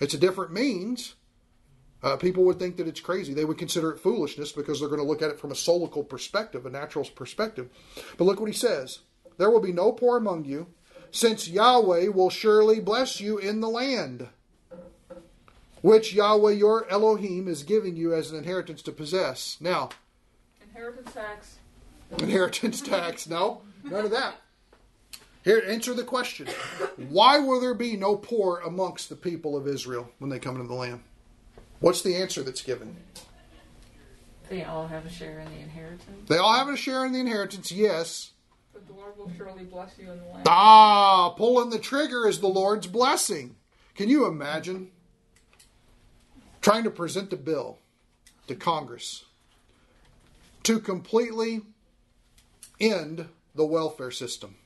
[0.00, 1.14] It's a different means.
[2.02, 3.34] Uh, people would think that it's crazy.
[3.34, 6.08] They would consider it foolishness because they're going to look at it from a solical
[6.08, 7.68] perspective, a natural perspective.
[8.16, 9.00] But look what he says:
[9.36, 10.68] There will be no poor among you,
[11.12, 14.28] since Yahweh will surely bless you in the land
[15.82, 19.56] which Yahweh your Elohim is giving you as an inheritance to possess.
[19.60, 19.90] Now,
[20.62, 21.56] Inheritance tax.
[22.18, 23.26] inheritance tax.
[23.28, 24.36] No, none of that.
[25.42, 26.48] Here, answer the question.
[27.08, 30.68] Why will there be no poor amongst the people of Israel when they come into
[30.68, 31.00] the land?
[31.80, 32.96] What's the answer that's given?
[34.50, 36.28] They all have a share in the inheritance.
[36.28, 38.32] They all have a share in the inheritance, yes.
[38.74, 40.42] But the Lord will surely bless you in the land.
[40.46, 43.56] Ah, pulling the trigger is the Lord's blessing.
[43.94, 44.90] Can you imagine
[46.60, 47.78] trying to present a bill
[48.46, 49.24] to Congress
[50.62, 51.62] to completely
[52.80, 54.56] end the welfare system?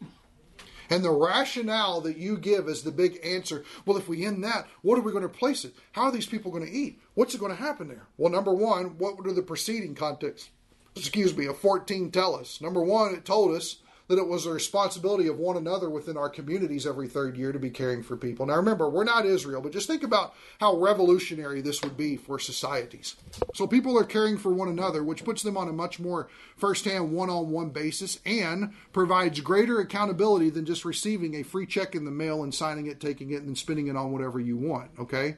[0.90, 4.68] And the rationale that you give as the big answer, well, if we end that,
[4.83, 5.74] what are we going to replace it?
[5.92, 7.00] How are these people going to eat?
[7.14, 8.07] What's going to happen there?
[8.16, 10.50] Well, number one, what do the preceding context,
[10.94, 12.61] excuse me, of 14 tell us?
[12.61, 13.76] Number one, it told us
[14.08, 17.58] that it was a responsibility of one another within our communities every third year to
[17.58, 18.44] be caring for people.
[18.44, 22.38] Now, remember, we're not Israel, but just think about how revolutionary this would be for
[22.38, 23.16] societies.
[23.54, 27.12] So, people are caring for one another, which puts them on a much more firsthand
[27.12, 32.04] one on one basis and provides greater accountability than just receiving a free check in
[32.04, 34.90] the mail and signing it, taking it, and then spending it on whatever you want.
[34.98, 35.36] Okay?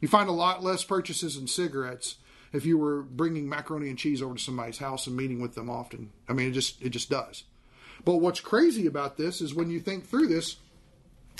[0.00, 2.16] You find a lot less purchases in cigarettes
[2.52, 5.68] if you were bringing macaroni and cheese over to somebody's house and meeting with them
[5.68, 6.10] often.
[6.28, 7.44] I mean, it just it just does.
[8.04, 10.56] But what's crazy about this is when you think through this,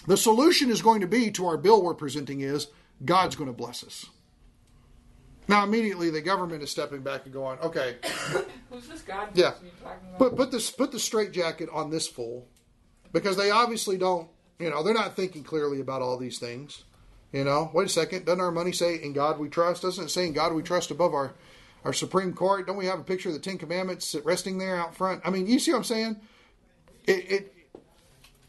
[0.07, 2.69] the solution is going to be to our bill we're presenting is
[3.05, 4.07] God's going to bless us.
[5.49, 7.97] Now, immediately the government is stepping back and going, okay,
[8.71, 9.53] Who's this God Yeah.
[9.63, 10.19] you talking about?
[10.19, 12.47] put put this put the straight jacket on this fool,
[13.13, 14.29] because they obviously don't
[14.61, 16.85] You know, they're not thinking clearly about all these things.
[17.33, 18.27] You know, wait a second.
[18.27, 19.83] Doesn't our money say "In God we trust"?
[19.83, 21.35] Doesn't it say "In God we trust" above our
[21.85, 22.67] our Supreme Court?
[22.67, 25.23] Don't we have a picture of the Ten Commandments resting there out front?
[25.25, 26.21] I mean, you see what I'm saying?
[27.11, 27.55] It, it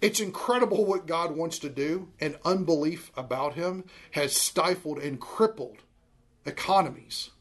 [0.02, 5.78] it's incredible what God wants to do, and unbelief about Him has stifled and crippled
[6.46, 7.32] economies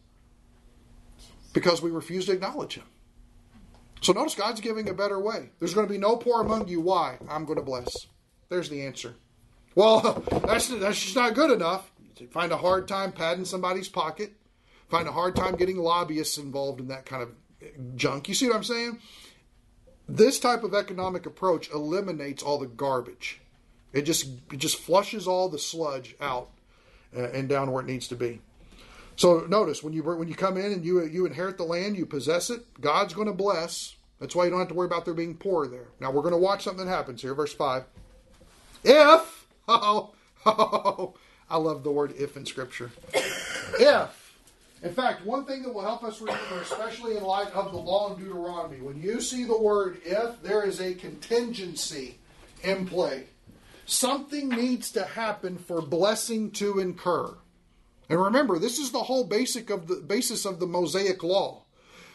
[1.53, 2.85] because we refuse to acknowledge Him.
[4.01, 5.51] So notice God's giving a better way.
[5.59, 6.81] There's going to be no poor among you.
[6.81, 7.19] Why?
[7.29, 7.95] I'm going to bless.
[8.49, 9.15] There's the answer.
[9.75, 11.93] Well, that's that's just not good enough.
[12.31, 14.33] Find a hard time padding somebody's pocket.
[14.89, 18.29] Find a hard time getting lobbyists involved in that kind of junk.
[18.29, 18.99] You see what I'm saying?
[20.13, 23.41] This type of economic approach eliminates all the garbage.
[23.93, 26.51] It just it just flushes all the sludge out
[27.17, 28.41] uh, and down where it needs to be.
[29.15, 32.07] So notice when you when you come in and you you inherit the land, you
[32.07, 32.81] possess it.
[32.81, 33.95] God's going to bless.
[34.19, 35.87] That's why you don't have to worry about there being poor there.
[36.01, 37.85] Now we're going to watch something that happens here, verse five.
[38.83, 40.11] If oh,
[40.45, 41.15] oh
[41.49, 42.91] I love the word if in Scripture.
[43.15, 44.20] if
[44.83, 48.15] in fact, one thing that will help us remember, especially in light of the law
[48.15, 52.19] in Deuteronomy, when you see the word if, there is a contingency
[52.63, 53.25] in play.
[53.85, 57.37] Something needs to happen for blessing to incur.
[58.09, 61.65] And remember, this is the whole basic of the basis of the Mosaic law.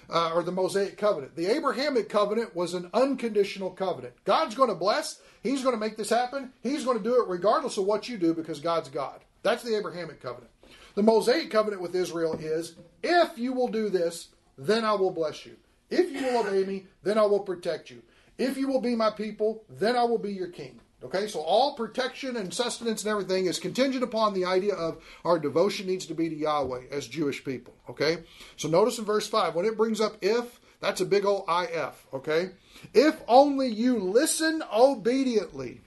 [0.07, 1.35] Uh, or the Mosaic covenant.
[1.35, 4.13] The Abrahamic covenant was an unconditional covenant.
[4.23, 5.19] God's going to bless.
[5.41, 6.53] He's going to make this happen.
[6.61, 9.21] He's going to do it regardless of what you do because God's God.
[9.41, 10.51] That's the Abrahamic covenant.
[10.95, 15.45] The Mosaic covenant with Israel is if you will do this, then I will bless
[15.45, 15.57] you.
[15.89, 18.01] If you will obey me, then I will protect you.
[18.37, 20.79] If you will be my people, then I will be your king.
[21.03, 25.37] Okay, so all protection and sustenance and everything is contingent upon the idea of our
[25.37, 27.75] devotion needs to be to Yahweh as Jewish people.
[27.89, 28.23] Okay,
[28.55, 32.07] so notice in verse 5 when it brings up if, that's a big old if.
[32.13, 32.51] Okay,
[32.93, 35.81] if only you listen obediently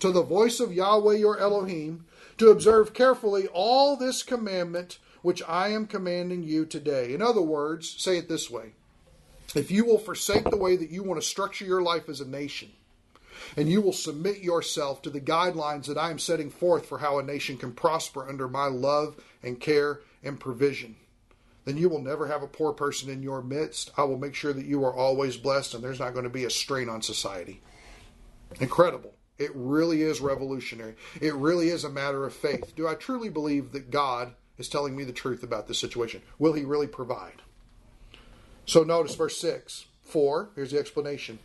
[0.00, 2.06] to the voice of Yahweh your Elohim
[2.38, 7.12] to observe carefully all this commandment which I am commanding you today.
[7.12, 8.72] In other words, say it this way
[9.54, 12.28] if you will forsake the way that you want to structure your life as a
[12.28, 12.70] nation,
[13.56, 17.18] and you will submit yourself to the guidelines that I am setting forth for how
[17.18, 20.96] a nation can prosper under my love and care and provision,
[21.64, 23.90] then you will never have a poor person in your midst.
[23.96, 26.44] I will make sure that you are always blessed and there's not going to be
[26.44, 27.60] a strain on society.
[28.60, 29.15] Incredible.
[29.38, 30.94] It really is revolutionary.
[31.20, 32.74] It really is a matter of faith.
[32.74, 36.22] Do I truly believe that God is telling me the truth about this situation?
[36.38, 37.42] Will He really provide?
[38.64, 39.86] So notice verse 6.
[40.02, 41.38] 4, here's the explanation.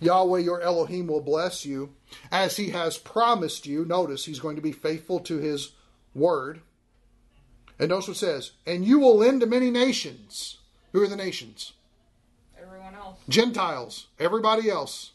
[0.00, 1.94] Yahweh your Elohim will bless you
[2.30, 3.84] as He has promised you.
[3.84, 5.72] Notice He's going to be faithful to His
[6.14, 6.60] word.
[7.78, 10.58] And notice what it says, and you will lend to many nations.
[10.92, 11.72] Who are the nations?
[12.60, 13.18] Everyone else.
[13.28, 15.12] Gentiles, everybody else.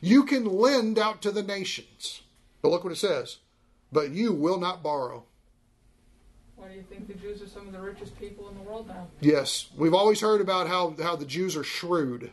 [0.00, 2.22] You can lend out to the nations.
[2.62, 3.38] But look what it says.
[3.92, 5.24] But you will not borrow.
[6.56, 8.88] Why do you think the Jews are some of the richest people in the world
[8.88, 9.06] now?
[9.20, 12.32] Yes, we've always heard about how, how the Jews are shrewd.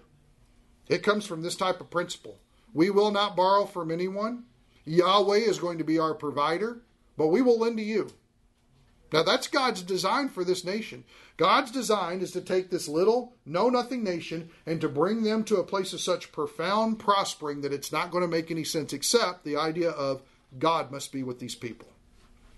[0.88, 2.40] It comes from this type of principle.
[2.74, 4.46] We will not borrow from anyone.
[4.86, 6.80] Yahweh is going to be our provider,
[7.18, 8.10] but we will lend to you.
[9.14, 11.04] Now, that's God's design for this nation.
[11.38, 15.58] God's design is to take this little, know nothing nation and to bring them to
[15.58, 19.44] a place of such profound prospering that it's not going to make any sense except
[19.44, 20.24] the idea of
[20.58, 21.88] God must be with these people.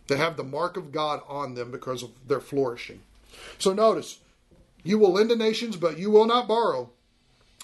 [0.07, 3.01] They have the mark of God on them because of their flourishing.
[3.57, 4.19] So, notice,
[4.81, 6.89] you will lend to nations, but you will not borrow.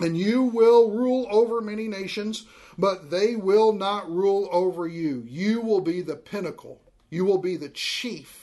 [0.01, 2.45] And you will rule over many nations,
[2.77, 5.23] but they will not rule over you.
[5.29, 8.40] You will be the pinnacle, you will be the chief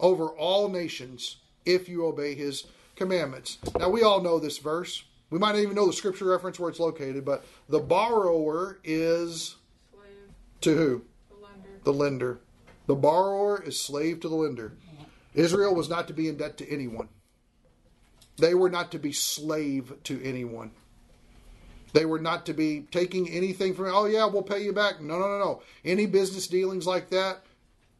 [0.00, 3.58] over all nations if you obey his commandments.
[3.78, 5.04] Now, we all know this verse.
[5.30, 9.56] We might not even know the scripture reference where it's located, but the borrower is
[9.92, 10.12] Slave,
[10.60, 11.02] to who?
[11.28, 11.80] the lender.
[11.84, 12.40] The lender.
[12.86, 14.72] The borrower is slave to the lender.
[15.34, 17.08] Israel was not to be in debt to anyone.
[18.38, 20.70] They were not to be slave to anyone.
[21.92, 25.00] They were not to be taking anything from, oh, yeah, we'll pay you back.
[25.00, 25.62] No, no, no, no.
[25.84, 27.42] Any business dealings like that,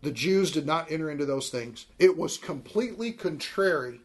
[0.06, 1.86] the Jews did not enter into those things.
[1.98, 3.98] It was completely contrary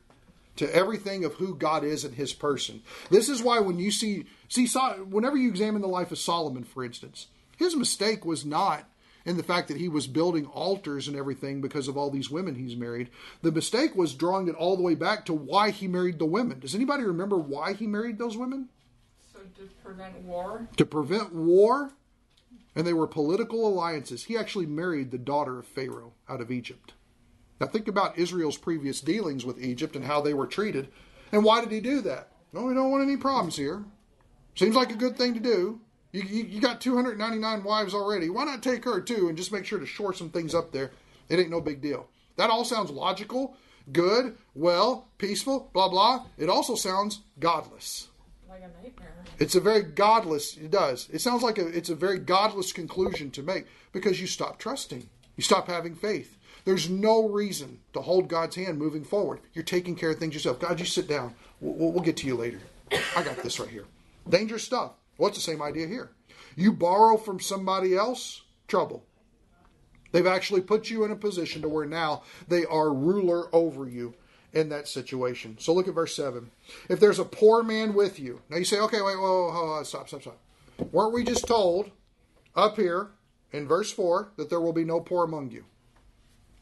[0.55, 2.81] to everything of who God is and his person.
[3.11, 4.65] This is why when you see see
[5.11, 8.89] whenever you examine the life of Solomon for instance, his mistake was not
[9.25, 12.55] in the fact that he was building altars and everything because of all these women
[12.55, 13.11] he's married.
[13.43, 16.61] The mistake was drawing it all the way back to why he married the women.
[16.61, 18.69] Does anybody remember why he married those women?
[19.31, 20.67] So to prevent war.
[20.77, 21.91] To prevent war
[22.75, 24.25] and they were political alliances.
[24.25, 26.93] He actually married the daughter of Pharaoh out of Egypt.
[27.59, 30.87] Now, think about Israel's previous dealings with Egypt and how they were treated.
[31.31, 32.29] And why did he do that?
[32.53, 33.83] No, we don't want any problems here.
[34.55, 35.79] Seems like a good thing to do.
[36.11, 38.29] You, you, you got 299 wives already.
[38.29, 40.91] Why not take her too and just make sure to shore some things up there?
[41.29, 42.07] It ain't no big deal.
[42.35, 43.55] That all sounds logical,
[43.91, 46.25] good, well, peaceful, blah, blah.
[46.37, 48.09] It also sounds godless.
[48.51, 49.13] Like a nightmare.
[49.39, 50.57] It's a very godless.
[50.57, 51.07] It does.
[51.11, 51.67] It sounds like a.
[51.67, 55.09] It's a very godless conclusion to make because you stop trusting.
[55.37, 56.37] You stop having faith.
[56.65, 59.39] There's no reason to hold God's hand moving forward.
[59.53, 60.59] You're taking care of things yourself.
[60.59, 61.33] God, you sit down.
[61.61, 62.59] We'll, we'll get to you later.
[63.15, 63.85] I got this right here.
[64.27, 64.91] Dangerous stuff.
[65.17, 66.11] Well, the same idea here.
[66.55, 69.05] You borrow from somebody else, trouble.
[70.11, 74.13] They've actually put you in a position to where now they are ruler over you
[74.53, 75.57] in that situation.
[75.59, 76.51] So look at verse 7.
[76.89, 79.83] If there's a poor man with you, now you say, okay, wait, whoa, whoa, whoa,
[79.83, 80.37] stop, stop, stop.
[80.91, 81.91] Weren't we just told
[82.55, 83.11] up here
[83.51, 85.65] in verse 4 that there will be no poor among you?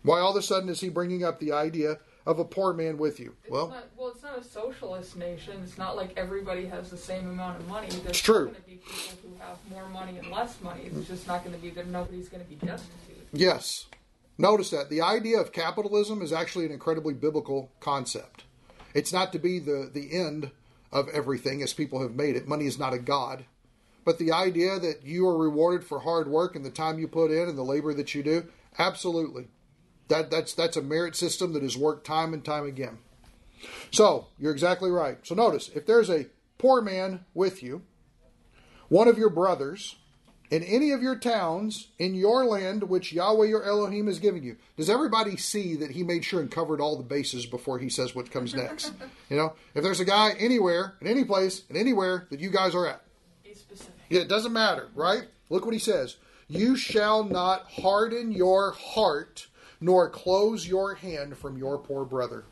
[0.04, 2.98] Why all of a sudden is he bringing up the idea of a poor man
[2.98, 3.36] with you?
[3.44, 5.62] It's Well, not, well, it's not a socialist nation.
[5.64, 7.88] It's not like everybody has the same amount of money.
[7.90, 8.46] There's It's true.
[8.46, 10.84] going to be people who have more money and less money.
[10.86, 13.28] It's just not going to be that nobody's going to be destitute.
[13.34, 13.88] Yes.
[14.40, 18.46] Notice that the idea of capitalism is actually an incredibly biblical concept.
[18.94, 20.52] It's not to be the, the end
[20.94, 22.48] of everything as people have made it.
[22.48, 23.44] Money is not a god.
[24.06, 27.32] But the idea that you are rewarded for hard work and the time you put
[27.32, 28.46] in and the labor that you do,
[28.80, 29.50] absolutely.
[30.08, 33.00] That that's that's a merit system that has worked time and time again.
[33.92, 35.18] So, you're exactly right.
[35.24, 36.28] So notice, if there's a
[36.58, 37.84] poor man with you,
[38.88, 39.98] one of your brothers,
[40.50, 44.58] in any of your towns in your land which Yahweh your Elohim is giving you.
[44.78, 48.16] Does everybody see that he made sure and covered all the bases before he says
[48.16, 48.94] what comes next?
[49.30, 52.74] you know, if there's a guy anywhere, in any place, and anywhere that you guys
[52.74, 53.02] are at,
[53.44, 53.94] Be specific.
[54.10, 55.26] yeah, it doesn't matter, right?
[55.50, 56.18] Look what he says.
[56.48, 59.48] You shall not harden your heart,
[59.80, 62.44] nor close your hand from your poor brother.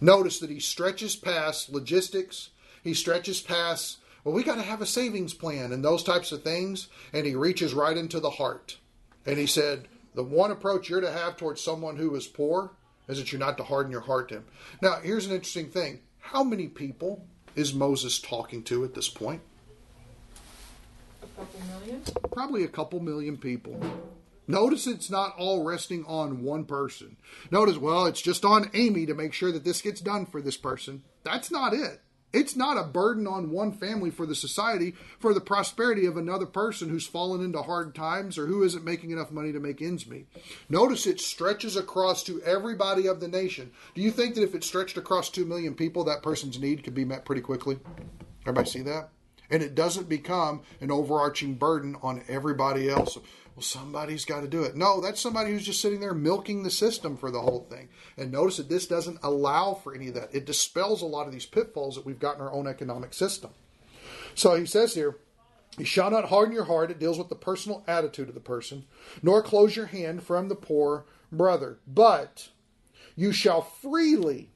[0.00, 2.50] Notice that he stretches past logistics,
[2.82, 6.42] he stretches past, well, we got to have a savings plan and those types of
[6.42, 8.78] things, and he reaches right into the heart.
[9.26, 12.72] And he said, the one approach you're to have towards someone who is poor
[13.08, 14.44] is that you're not to harden your heart to him.
[14.80, 16.00] Now, here's an interesting thing.
[16.20, 19.42] How many people is Moses talking to at this point?
[21.22, 22.02] A couple million.
[22.32, 23.78] probably a couple million people.
[24.46, 27.16] Notice it's not all resting on one person.
[27.50, 30.56] Notice, well, it's just on Amy to make sure that this gets done for this
[30.56, 31.02] person.
[31.24, 32.00] That's not it.
[32.34, 36.46] It's not a burden on one family for the society for the prosperity of another
[36.46, 40.06] person who's fallen into hard times or who isn't making enough money to make ends
[40.06, 40.26] meet.
[40.68, 43.70] Notice it stretches across to everybody of the nation.
[43.94, 46.94] Do you think that if it stretched across 2 million people, that person's need could
[46.94, 47.78] be met pretty quickly?
[48.42, 49.10] Everybody see that?
[49.50, 53.16] And it doesn't become an overarching burden on everybody else.
[53.54, 54.74] Well, somebody's got to do it.
[54.74, 57.88] No, that's somebody who's just sitting there milking the system for the whole thing.
[58.16, 60.34] And notice that this doesn't allow for any of that.
[60.34, 63.50] It dispels a lot of these pitfalls that we've got in our own economic system.
[64.34, 65.18] So he says here,
[65.78, 66.90] you shall not harden your heart.
[66.90, 68.86] It deals with the personal attitude of the person,
[69.22, 71.78] nor close your hand from the poor brother.
[71.86, 72.48] But
[73.16, 74.50] you shall freely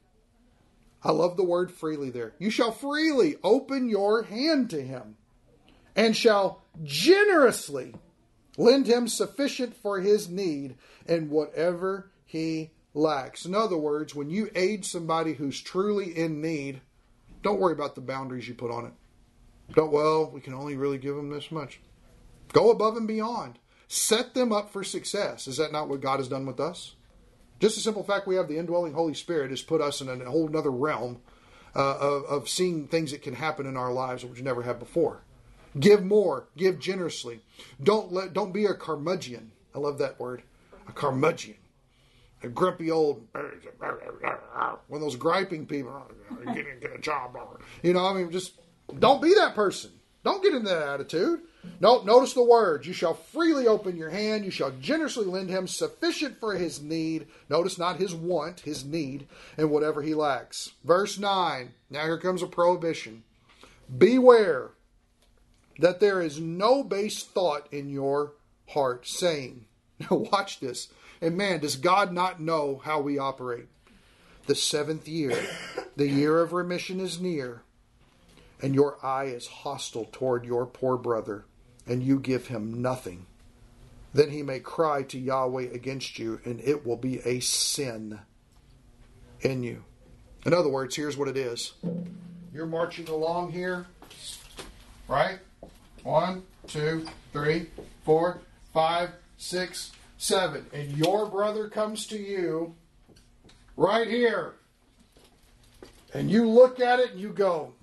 [1.03, 2.33] I love the word freely there.
[2.39, 5.15] You shall freely open your hand to him
[5.95, 7.93] and shall generously
[8.57, 10.75] lend him sufficient for his need
[11.07, 13.45] and whatever he lacks.
[13.45, 16.81] In other words, when you aid somebody who's truly in need,
[17.41, 18.93] don't worry about the boundaries you put on it.
[19.73, 21.79] Don't, well, we can only really give them this much.
[22.51, 23.59] Go above and beyond.
[23.87, 25.47] Set them up for success.
[25.47, 26.95] Is that not what God has done with us?
[27.59, 30.29] Just the simple fact we have the indwelling Holy Spirit has put us in a
[30.29, 31.19] whole other realm
[31.75, 34.79] uh, of, of seeing things that can happen in our lives which we never had
[34.79, 35.23] before.
[35.79, 37.41] Give more, give generously.
[37.81, 39.51] Don't let, don't be a curmudgeon.
[39.75, 40.41] I love that word,
[40.87, 41.55] a curmudgeon,
[42.41, 45.91] a grumpy old, one of those griping people.
[46.31, 47.37] "Oh, Get, get a job,
[47.83, 48.05] you know.
[48.05, 48.53] I mean, just
[48.97, 49.91] don't be that person.
[50.23, 51.41] Don't get in that attitude.
[51.79, 52.85] No, notice the words.
[52.85, 54.43] You shall freely open your hand.
[54.43, 57.27] You shall generously lend him sufficient for his need.
[57.49, 60.71] Notice not his want, his need, and whatever he lacks.
[60.83, 61.71] Verse 9.
[61.89, 63.23] Now here comes a prohibition.
[63.95, 64.71] Beware
[65.79, 68.33] that there is no base thought in your
[68.69, 69.65] heart, saying,
[69.99, 70.89] Now watch this.
[71.21, 73.67] And man, does God not know how we operate?
[74.47, 75.37] The seventh year,
[75.95, 77.61] the year of remission is near
[78.61, 81.45] and your eye is hostile toward your poor brother,
[81.87, 83.25] and you give him nothing,
[84.13, 88.19] then he may cry to Yahweh against you, and it will be a sin
[89.41, 89.83] in you.
[90.45, 91.73] In other words, here's what it is
[92.53, 93.85] you're marching along here,
[95.07, 95.39] right?
[96.03, 97.67] One, two, three,
[98.03, 98.39] four,
[98.73, 100.65] five, six, seven.
[100.73, 102.75] And your brother comes to you
[103.75, 104.55] right here.
[106.13, 107.73] And you look at it and you go,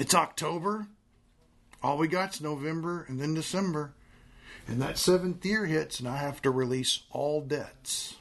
[0.00, 0.86] It's October.
[1.82, 3.92] All we got's November and then December.
[4.66, 8.16] And that seventh year hits, and I have to release all debts.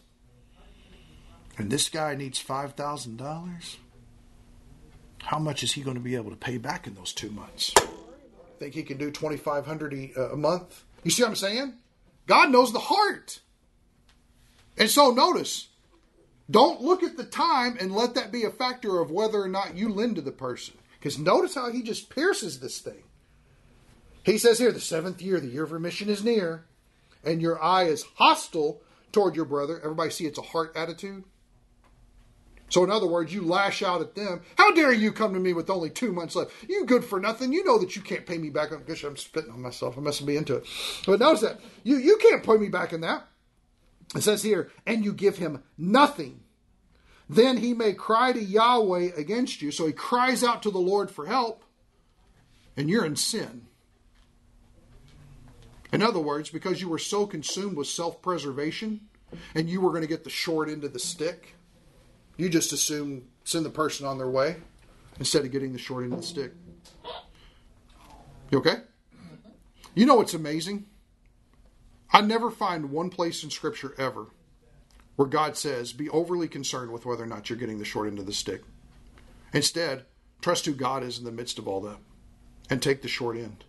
[1.57, 3.77] And this guy needs $5,000.
[5.19, 7.73] How much is he going to be able to pay back in those two months?
[8.59, 10.83] Think he can do 2500 uh, a month?
[11.05, 11.75] You see what I'm saying?
[12.27, 13.39] God knows the heart.
[14.77, 15.69] And so notice,
[16.51, 19.77] don't look at the time and let that be a factor of whether or not
[19.77, 20.75] you lend to the person.
[20.99, 23.03] Because notice how he just pierces this thing.
[24.23, 26.65] He says here, the seventh year, the year of remission is near,
[27.23, 28.81] and your eye is hostile
[29.11, 29.79] toward your brother.
[29.81, 31.23] Everybody see it's a heart attitude?
[32.69, 34.41] So, in other words, you lash out at them.
[34.55, 36.51] How dare you come to me with only two months left?
[36.67, 37.51] You good for nothing.
[37.51, 38.71] You know that you can't pay me back.
[38.71, 39.97] I guess I'm spitting on myself.
[39.97, 40.67] I'm messing me into it.
[41.07, 41.59] But notice that.
[41.83, 43.25] You, you can't pay me back in that.
[44.15, 46.41] It says here, and you give him nothing.
[47.29, 49.71] Then he may cry to Yahweh against you.
[49.71, 51.63] So he cries out to the Lord for help,
[52.75, 53.67] and you're in sin.
[55.93, 59.01] In other words, because you were so consumed with self preservation
[59.53, 61.55] and you were going to get the short end of the stick,
[62.35, 64.57] you just assume send the person on their way
[65.19, 66.51] instead of getting the short end of the stick.
[68.51, 68.77] You okay?
[69.93, 70.85] You know what's amazing?
[72.11, 74.27] I never find one place in Scripture ever
[75.19, 78.19] where God says, be overly concerned with whether or not you're getting the short end
[78.19, 78.61] of the stick.
[79.51, 80.05] Instead,
[80.39, 81.97] trust who God is in the midst of all that
[82.69, 83.65] and take the short end.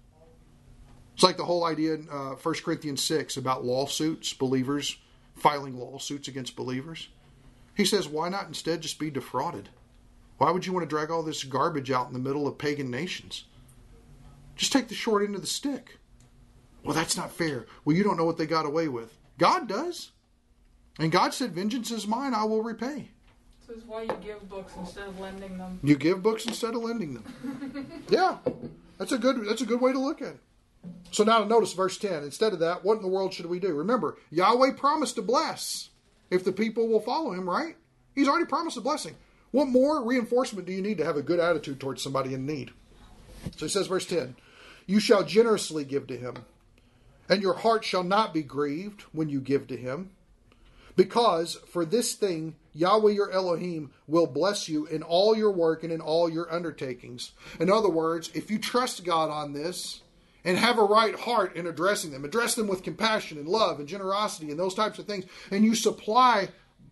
[1.14, 4.96] It's like the whole idea in uh, 1 Corinthians 6 about lawsuits, believers
[5.34, 7.08] filing lawsuits against believers.
[7.74, 9.70] He says, why not instead just be defrauded?
[10.38, 12.92] Why would you want to drag all this garbage out in the middle of pagan
[12.92, 13.42] nations?
[14.54, 15.98] Just take the short end of the stick.
[16.84, 17.66] Well, that's not fair.
[17.84, 19.18] Well, you don't know what they got away with.
[19.36, 20.12] God does.
[21.00, 23.08] And God said, Vengeance is mine, I will repay.
[23.66, 25.80] This is why you give books instead of lending them.
[25.82, 28.02] You give books instead of lending them.
[28.10, 28.36] yeah.
[28.98, 30.40] That's a good that's a good way to look at it.
[31.10, 32.22] So now notice verse 10.
[32.24, 33.72] Instead of that, what in the world should we do?
[33.72, 35.88] Remember, Yahweh promised to bless
[36.30, 37.76] if the people will follow him, right?
[38.14, 39.16] He's already promised a blessing.
[39.52, 42.72] What more reinforcement do you need to have a good attitude towards somebody in need?
[43.56, 44.36] So he says, verse 10
[44.86, 46.34] You shall generously give to him,
[47.28, 50.10] and your heart shall not be grieved when you give to him.
[51.00, 55.90] Because for this thing, Yahweh your Elohim will bless you in all your work and
[55.90, 57.32] in all your undertakings.
[57.58, 60.02] In other words, if you trust God on this,
[60.44, 62.24] and have a right heart in addressing them.
[62.24, 65.24] Address them with compassion and love and generosity and those types of things.
[65.50, 66.48] And you supply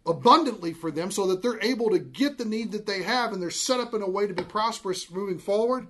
[0.06, 3.42] abundantly for them so that they're able to get the need that they have and
[3.42, 5.86] they're set up in a way to be prosperous moving forward.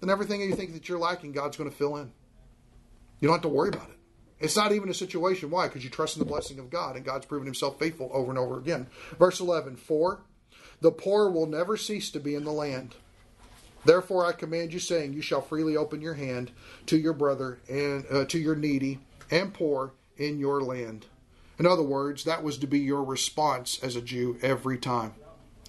[0.00, 2.10] Then everything you think that you're lacking, God's going to fill in.
[3.20, 3.97] You don't have to worry about it.
[4.40, 5.50] It's not even a situation.
[5.50, 5.66] Why?
[5.66, 8.38] Because you trust in the blessing of God, and God's proven himself faithful over and
[8.38, 8.86] over again.
[9.18, 10.20] Verse 11 For
[10.80, 12.94] the poor will never cease to be in the land
[13.84, 16.50] Therefore, I command you, saying, You shall freely open your hand
[16.86, 18.98] to your brother and uh, to your needy
[19.30, 21.06] and poor in your land.
[21.58, 25.14] In other words, that was to be your response as a Jew every time.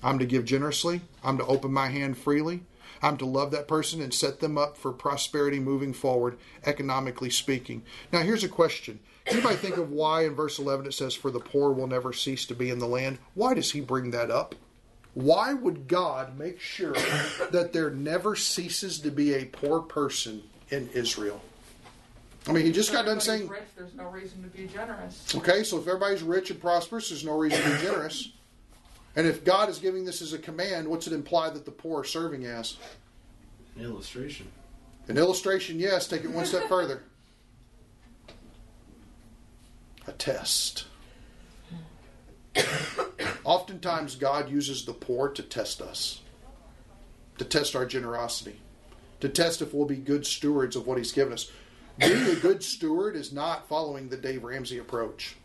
[0.04, 1.02] I'm to give generously.
[1.24, 2.62] I'm to open my hand freely.
[3.02, 7.84] I'm to love that person and set them up for prosperity moving forward, economically speaking.
[8.12, 9.00] Now, here's a question.
[9.26, 12.14] Can anybody think of why in verse 11 it says, For the poor will never
[12.14, 13.20] cease to be in the land?
[13.36, 14.56] Why does he bring that up?
[15.14, 16.94] Why would God make sure
[17.52, 21.42] that there never ceases to be a poor person in Israel?
[22.48, 23.48] I mean, he just got done saying.
[23.48, 25.36] Rich, there's no reason to be generous.
[25.36, 28.32] Okay, so if everybody's rich and prosperous, there's no reason to be generous.
[29.20, 32.00] And if God is giving this as a command, what's it imply that the poor
[32.00, 32.78] are serving as?
[33.76, 34.48] An illustration.
[35.10, 36.08] An illustration, yes.
[36.08, 37.04] Take it one step further.
[40.08, 40.86] A test.
[43.44, 46.22] Oftentimes, God uses the poor to test us,
[47.40, 48.62] to test our generosity,
[49.20, 51.52] to test if we'll be good stewards of what He's given us.
[51.98, 55.36] Being a good steward is not following the Dave Ramsey approach.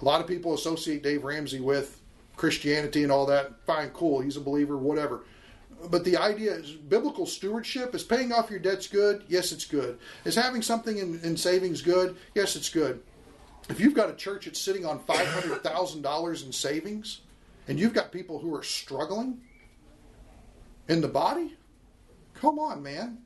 [0.00, 1.97] A lot of people associate Dave Ramsey with
[2.38, 3.52] Christianity and all that.
[3.66, 5.24] Fine, cool, he's a believer, whatever.
[5.90, 9.24] But the idea is biblical stewardship is paying off your debts good?
[9.28, 9.98] Yes, it's good.
[10.24, 12.16] Is having something in, in savings good?
[12.34, 13.02] Yes, it's good.
[13.68, 17.20] If you've got a church that's sitting on $500,000 in savings
[17.68, 19.42] and you've got people who are struggling
[20.88, 21.56] in the body,
[22.34, 23.18] come on, man.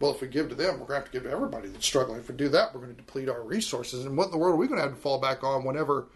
[0.00, 1.86] Well, if we give to them, we're going to have to give to everybody that's
[1.86, 2.20] struggling.
[2.20, 4.06] If we do that, we're going to deplete our resources.
[4.06, 6.06] And what in the world are we going to have to fall back on whenever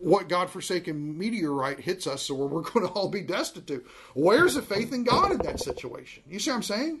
[0.00, 3.86] what God-forsaken meteorite hits us, so we're going to all be destitute?
[4.14, 6.22] Where's the faith in God in that situation?
[6.28, 7.00] You see what I'm saying?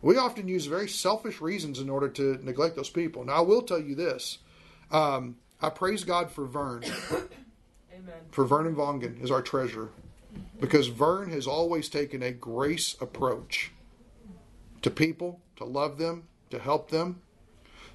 [0.00, 3.24] We often use very selfish reasons in order to neglect those people.
[3.24, 4.38] Now, I will tell you this
[4.90, 6.84] um, I praise God for Vern.
[7.92, 8.14] Amen.
[8.30, 9.90] For Vernon Vongen is our treasurer.
[10.60, 13.72] Because Vern has always taken a grace approach
[14.82, 17.22] to people, to love them, to help them,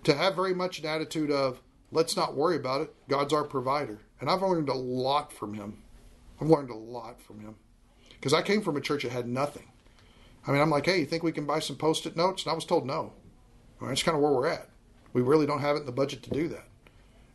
[0.04, 1.62] to have very much an attitude of,
[1.94, 2.94] let's not worry about it.
[3.08, 4.00] God's our provider.
[4.20, 5.84] And I've learned a lot from him.
[6.40, 7.56] I've learned a lot from him.
[8.10, 9.68] Because I came from a church that had nothing.
[10.48, 12.44] I mean, I'm like, hey, you think we can buy some post it notes?
[12.44, 13.14] And I was told no.
[13.82, 14.70] That's kind of where we're at.
[15.12, 16.68] We really don't have it in the budget to do that.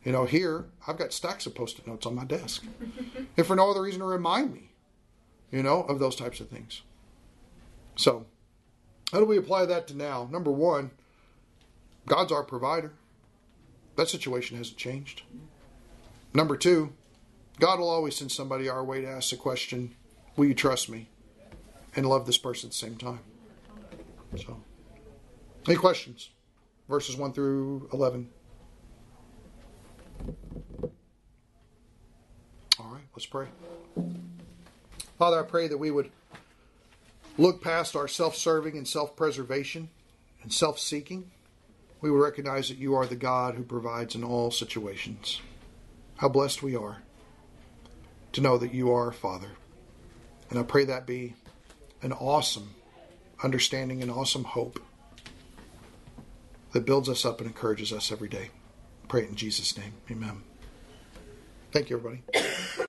[0.04, 2.64] You know, here, I've got stacks of post it notes on my desk.
[3.36, 4.70] if for no other reason to remind me,
[5.50, 6.82] you know, of those types of things.
[7.96, 8.26] So,
[9.12, 10.28] how do we apply that to now?
[10.30, 10.92] Number one,
[12.06, 12.92] God's our provider.
[13.98, 15.22] That situation hasn't changed.
[16.32, 16.92] Number two,
[17.58, 19.96] God will always send somebody our way to ask the question,
[20.36, 21.08] Will you trust me?
[21.96, 23.18] And love this person at the same time.
[24.36, 24.62] So,
[25.66, 26.30] any questions?
[26.88, 28.28] Verses 1 through 11.
[32.78, 33.48] All right, let's pray.
[35.18, 36.12] Father, I pray that we would
[37.36, 39.90] look past our self serving and self preservation
[40.44, 41.32] and self seeking.
[42.00, 45.40] We would recognize that you are the God who provides in all situations.
[46.16, 47.02] How blessed we are
[48.32, 49.50] to know that you are Father.
[50.50, 51.34] And I pray that be
[52.02, 52.74] an awesome
[53.42, 54.80] understanding and awesome hope
[56.72, 58.50] that builds us up and encourages us every day.
[59.08, 59.94] Pray it in Jesus' name.
[60.10, 60.42] Amen.
[61.72, 62.76] Thank you, everybody.